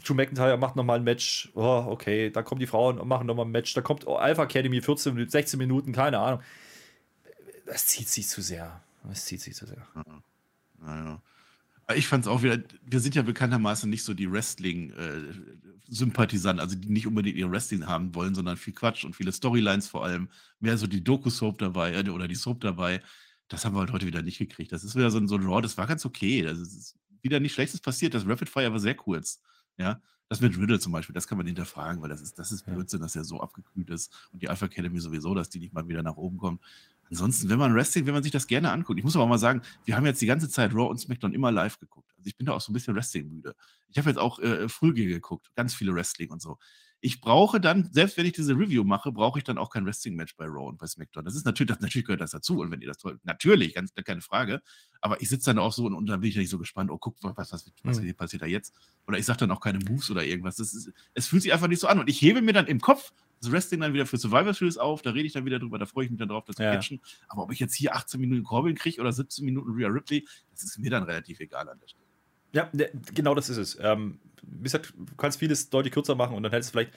[0.05, 1.51] Drew McIntyre, macht nochmal ein Match.
[1.55, 3.73] Oh, okay, dann kommen die Frauen und machen nochmal ein Match.
[3.73, 6.41] Da kommt oh, Alpha Academy, 14, Minuten, 16 Minuten, keine Ahnung.
[7.65, 8.81] Das zieht sich zu sehr.
[9.03, 9.87] Das zieht sich zu sehr.
[10.79, 11.19] Naja.
[11.93, 16.89] Ich fand es auch wieder, wir sind ja bekanntermaßen nicht so die Wrestling-Sympathisanten, also die
[16.89, 20.29] nicht unbedingt ihr Wrestling haben wollen, sondern viel Quatsch und viele Storylines vor allem.
[20.59, 23.03] Mehr so die Doku-Soap dabei äh, oder die Soap dabei.
[23.49, 24.71] Das haben wir halt heute wieder nicht gekriegt.
[24.71, 26.41] Das ist wieder so ein, so ein Raw, das war ganz okay.
[26.41, 28.15] Das ist wieder nichts Schlechtes passiert.
[28.15, 29.43] Das Rapid Fire war sehr kurz.
[29.77, 32.65] Ja, das mit Riddle zum Beispiel, das kann man hinterfragen, weil das ist, das ist.
[32.65, 34.11] Blödsinn, dass er so abgekühlt ist.
[34.31, 36.61] Und die Alpha Academy sowieso, dass die nicht mal wieder nach oben kommt.
[37.09, 39.61] Ansonsten, wenn man Wrestling, wenn man sich das gerne anguckt, ich muss aber mal sagen,
[39.85, 42.11] wir haben jetzt die ganze Zeit Raw und SmackDown immer live geguckt.
[42.17, 43.55] Also ich bin da auch so ein bisschen Wrestling-müde.
[43.89, 46.57] Ich habe jetzt auch äh, Frühge geguckt, ganz viele Wrestling und so.
[47.01, 50.35] Ich brauche dann, selbst wenn ich diese Review mache, brauche ich dann auch kein Wrestling-Match
[50.37, 51.23] bei Raw und bei SmackDown.
[51.23, 52.59] Das ist natürlich, das, natürlich gehört das dazu.
[52.59, 54.61] Und wenn ihr das toll, natürlich, ganz, keine Frage.
[55.01, 56.97] Aber ich sitze dann auch so und, und dann bin ich nicht so gespannt, oh,
[56.97, 58.15] guck, was, was, was Mhm.
[58.15, 58.73] passiert da jetzt?
[59.07, 60.57] Oder ich sage dann auch keine Moves oder irgendwas.
[60.57, 61.99] Ist, es fühlt sich einfach nicht so an.
[61.99, 63.11] Und ich hebe mir dann im Kopf
[63.41, 65.85] das Wrestling dann wieder für Survivor Series auf, da rede ich dann wieder drüber, da
[65.85, 66.71] freue ich mich dann drauf, das zu Ja.
[66.75, 66.99] catchen.
[67.27, 70.63] Aber ob ich jetzt hier 18 Minuten Corbin kriege oder 17 Minuten Rhea Ripley, das
[70.63, 72.05] ist mir dann relativ egal an der Stelle.
[72.53, 73.77] Ja, ne, genau das ist es.
[73.81, 76.93] Ähm, wie gesagt, du kannst vieles deutlich kürzer machen und dann hättest du vielleicht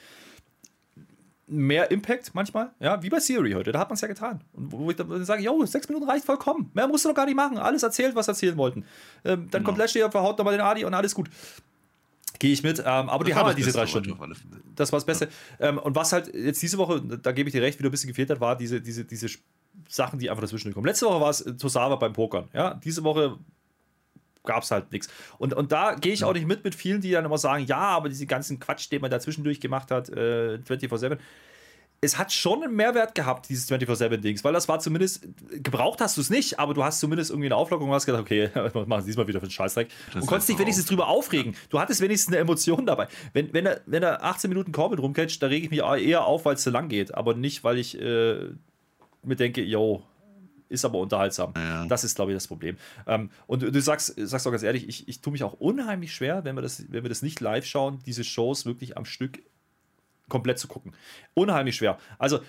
[1.47, 4.43] mehr Impact manchmal, ja, wie bei Siri heute, da hat man es ja getan.
[4.53, 7.25] Und wo ich dann sage, jo, sechs Minuten reicht vollkommen, mehr musst du doch gar
[7.25, 8.85] nicht machen, alles erzählt, was erzählen wollten.
[9.25, 9.63] Ähm, dann Genau.
[9.65, 11.27] kommt Lashley, verhaut nochmal den Adi und alles gut.
[12.37, 14.15] Gehe ich mit, ähm, aber die Das war haben halt diese drei Stunden.
[14.75, 15.29] Das war das Beste.
[15.59, 18.09] Ähm, und was halt jetzt diese Woche, da gebe ich dir recht, wieder ein bisschen
[18.09, 19.27] gefehlt hat, war diese, diese, diese
[19.87, 20.85] Sachen, die einfach dazwischen kommen.
[20.85, 22.47] Letzte Woche war es Tosawa beim Pokern.
[22.53, 23.37] Ja, diese Woche
[24.43, 25.09] gab es halt nichts.
[25.37, 27.77] Und, und da gehe ich auch nicht mit mit vielen, die dann immer sagen, ja,
[27.77, 31.17] aber diese ganzen Quatsch, den man dazwischendurch gemacht hat, äh, 24-7.
[32.01, 36.21] Es hat schon einen Mehrwert gehabt, dieses 24-7-Dings, weil das war zumindest, gebraucht hast du
[36.21, 39.05] es nicht, aber du hast zumindest irgendwie eine Auflockerung und hast gedacht, okay, was machen
[39.05, 39.89] diesmal wieder für einen Scheißdreck.
[40.13, 40.89] Das und konntest dich einfach wenigstens auf.
[40.89, 41.55] drüber aufregen.
[41.69, 43.07] Du hattest wenigstens eine Emotion dabei.
[43.33, 46.45] Wenn, wenn, er, wenn er 18 Minuten Corbin rumcatcht, da rege ich mich eher auf,
[46.45, 48.49] weil es zu lang geht, aber nicht, weil ich äh,
[49.23, 50.03] mir denke, yo,
[50.69, 51.53] ist aber unterhaltsam.
[51.57, 51.85] Ja.
[51.87, 52.77] Das ist, glaube ich, das Problem.
[53.07, 56.45] Ähm, und du sagst, sagst auch ganz ehrlich, ich, ich tue mich auch unheimlich schwer,
[56.45, 59.39] wenn wir, das, wenn wir das nicht live schauen, diese Shows wirklich am Stück
[60.29, 60.93] komplett zu gucken.
[61.33, 61.97] Unheimlich schwer.
[62.17, 62.39] Also,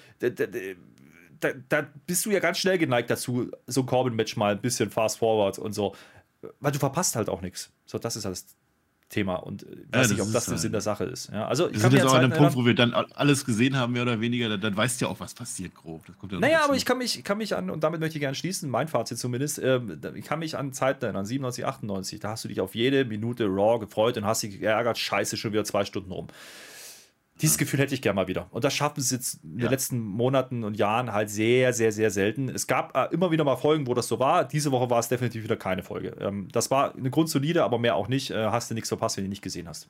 [1.40, 4.90] da, da, bist du ja ganz schnell geneigt dazu, so ein Corbin-Match mal ein bisschen
[4.90, 5.94] fast forward und so.
[6.60, 7.70] Weil du verpasst halt auch nichts.
[7.86, 8.46] So, das ist halt das
[9.10, 11.30] Thema und äh, weiß Ja, nicht, ob das der äh, Sinn der Sache ist.
[11.32, 12.94] Ja, also ich Wir sind jetzt an auch an Zeiten dem Punkt, wo wir dann
[12.94, 14.48] alles gesehen haben, mehr oder weniger.
[14.48, 16.02] Dann, dann weißt du ja auch, was passiert grob.
[16.08, 16.68] Ja Naja, dazu.
[16.68, 19.18] aber ich kann mich, kann mich an, und damit möchte ich gerne schließen, mein Fazit
[19.18, 22.74] zumindest, ähm, ich kann mich an Zeiten erinnern, 97, 98, da hast du dich auf
[22.74, 26.28] jede Minute Raw gefreut und hast dich geärgert, scheiße, schon wieder zwei Stunden rum.
[27.40, 28.46] Dieses Gefühl hätte ich gerne mal wieder.
[28.50, 29.66] Und das schaffen sie jetzt in Ja.
[29.66, 32.48] den letzten Monaten und Jahren halt sehr, sehr, sehr selten.
[32.48, 34.44] Es gab äh, immer wieder mal Folgen, wo das so war.
[34.44, 36.16] Diese Woche war es definitiv wieder keine Folge.
[36.20, 38.30] Ähm, das war eine grundsolide, aber mehr auch nicht.
[38.30, 39.88] Äh, hast du nichts verpasst, wenn du nicht gesehen hast.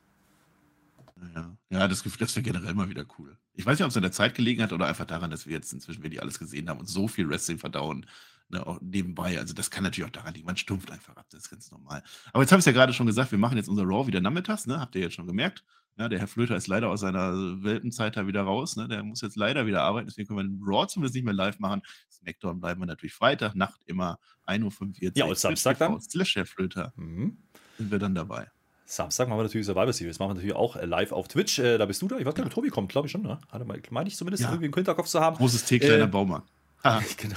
[1.35, 3.37] Ja, ja das, Gefühl- das wäre generell mal wieder cool.
[3.55, 5.53] Ich weiß nicht, ob es an der Zeit gelegen hat oder einfach daran, dass wir
[5.53, 8.07] jetzt inzwischen wir die alles gesehen haben und so viel Wrestling verdauen.
[8.53, 9.39] Ne, auch nebenbei.
[9.39, 10.47] Also, das kann natürlich auch daran liegen.
[10.47, 11.27] Man stumpft einfach ab.
[11.31, 12.03] Das ist ganz normal.
[12.33, 14.21] Aber jetzt habe ich es ja gerade schon gesagt, wir machen jetzt unser Raw wieder
[14.21, 14.67] nachmittags.
[14.67, 14.81] Ne?
[14.81, 15.63] Habt ihr jetzt schon gemerkt?
[15.99, 17.32] Ja, der Herr Flöter ist leider aus seiner
[17.62, 18.76] Weltenzeit da wieder raus.
[18.76, 18.88] Ne?
[18.88, 20.07] Der muss jetzt leider wieder arbeiten.
[20.07, 21.82] Deswegen können wir den Raw zumindest nicht mehr live machen.
[22.11, 25.12] Smackdown bleiben wir natürlich Freitag, Nacht immer 1.45 Uhr.
[25.14, 26.01] Ja, und Samstag dann?
[26.01, 26.93] Slash Herr Flöter.
[26.97, 27.36] Mhm.
[27.76, 28.49] Sind wir dann dabei.
[28.86, 30.18] Samstag machen wir natürlich Survivor Series.
[30.18, 31.59] Machen wir natürlich auch äh, live auf Twitch.
[31.59, 32.18] Äh, da bist du da.
[32.18, 33.22] Ich weiß gar nicht, ob Tobi kommt, glaube ich schon.
[33.22, 33.38] Ne?
[33.51, 34.49] Hatte mal- Meine ich zumindest Ja.
[34.51, 35.36] irgendwie im Hinterkopf zu haben.
[35.36, 36.43] Großes T, kleiner Äh.
[36.82, 37.03] Haha.
[37.18, 37.36] Genau.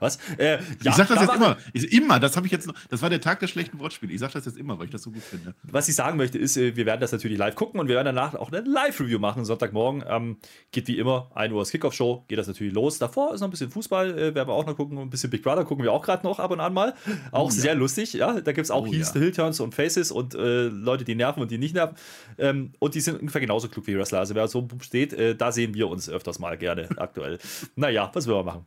[0.00, 0.18] Was?
[0.38, 1.56] Äh, ja, ich sag das da jetzt immer.
[1.72, 2.74] Ich, immer, das habe ich jetzt noch.
[2.88, 4.12] Das war der Tag der schlechten Wortspiele.
[4.12, 5.54] Ich sag das jetzt immer, weil ich das so gut finde.
[5.62, 8.06] Was ich sagen möchte, ist, äh, wir werden das natürlich live gucken und wir werden
[8.06, 10.02] danach auch eine Live-Review machen, Sonntagmorgen.
[10.08, 10.38] Ähm,
[10.72, 12.98] geht wie immer, 1 Uhr das Kickoff-Show, geht das natürlich los.
[12.98, 14.98] Davor ist noch ein bisschen Fußball, äh, werden wir auch noch gucken.
[14.98, 16.94] Ein bisschen Big Brother gucken wir auch gerade noch ab und an mal.
[17.30, 17.50] Auch Oh ja.
[17.52, 18.40] sehr lustig, ja.
[18.40, 19.20] Da gibt es auch Oh Heels, ja.
[19.20, 21.96] Hill-Turns und Faces und äh, Leute, die nerven und die nicht nerven.
[22.38, 24.20] Ähm, und die sind ungefähr genauso klug wie Wrestler.
[24.20, 27.38] Also wer so steht, äh, da sehen wir uns öfters mal gerne aktuell.
[27.76, 28.66] naja, was will man machen?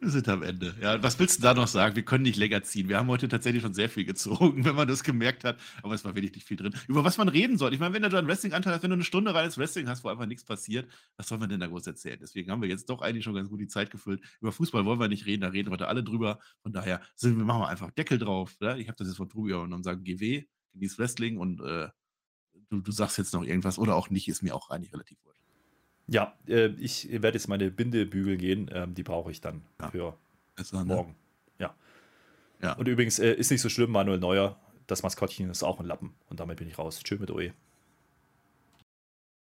[0.00, 0.76] Sind am Ende.
[0.80, 1.96] Ja, was willst du da noch sagen?
[1.96, 2.88] Wir können nicht länger ziehen.
[2.88, 5.58] Wir haben heute tatsächlich schon sehr viel gezogen, wenn man das gemerkt hat.
[5.82, 6.72] Aber es war wirklich nicht viel drin.
[6.86, 7.74] Über was man reden soll.
[7.74, 10.08] Ich meine, wenn du einen Wrestling-Anteil hast, wenn du eine Stunde reines Wrestling hast, wo
[10.08, 12.16] einfach nichts passiert, was soll man denn da groß erzählen?
[12.20, 14.22] Deswegen haben wir jetzt doch eigentlich schon ganz gut die Zeit gefüllt.
[14.40, 16.38] Über Fußball wollen wir nicht reden, da reden heute alle drüber.
[16.62, 18.56] Von daher sind wir, machen wir einfach Deckel drauf.
[18.60, 18.76] Ja?
[18.76, 20.44] Ich habe das jetzt von Tobi übernommen, sagen GW,
[20.74, 21.88] genieß Wrestling und äh,
[22.70, 25.37] du, du sagst jetzt noch irgendwas oder auch nicht, ist mir auch eigentlich relativ wurscht.
[26.08, 28.70] Ja, äh, ich werde jetzt meine Binde bügeln gehen.
[28.72, 29.90] Ähm, die brauche ich dann Ja.
[29.90, 30.16] für
[30.56, 30.84] Also, ne?
[30.84, 31.14] morgen.
[31.58, 31.74] Ja.
[32.62, 32.72] Ja.
[32.74, 36.14] Und übrigens äh, ist nicht so schlimm, Manuel Neuer, das Maskottchen ist auch ein Lappen.
[36.30, 37.00] Und damit bin ich raus.
[37.02, 37.52] Tschö mit OE.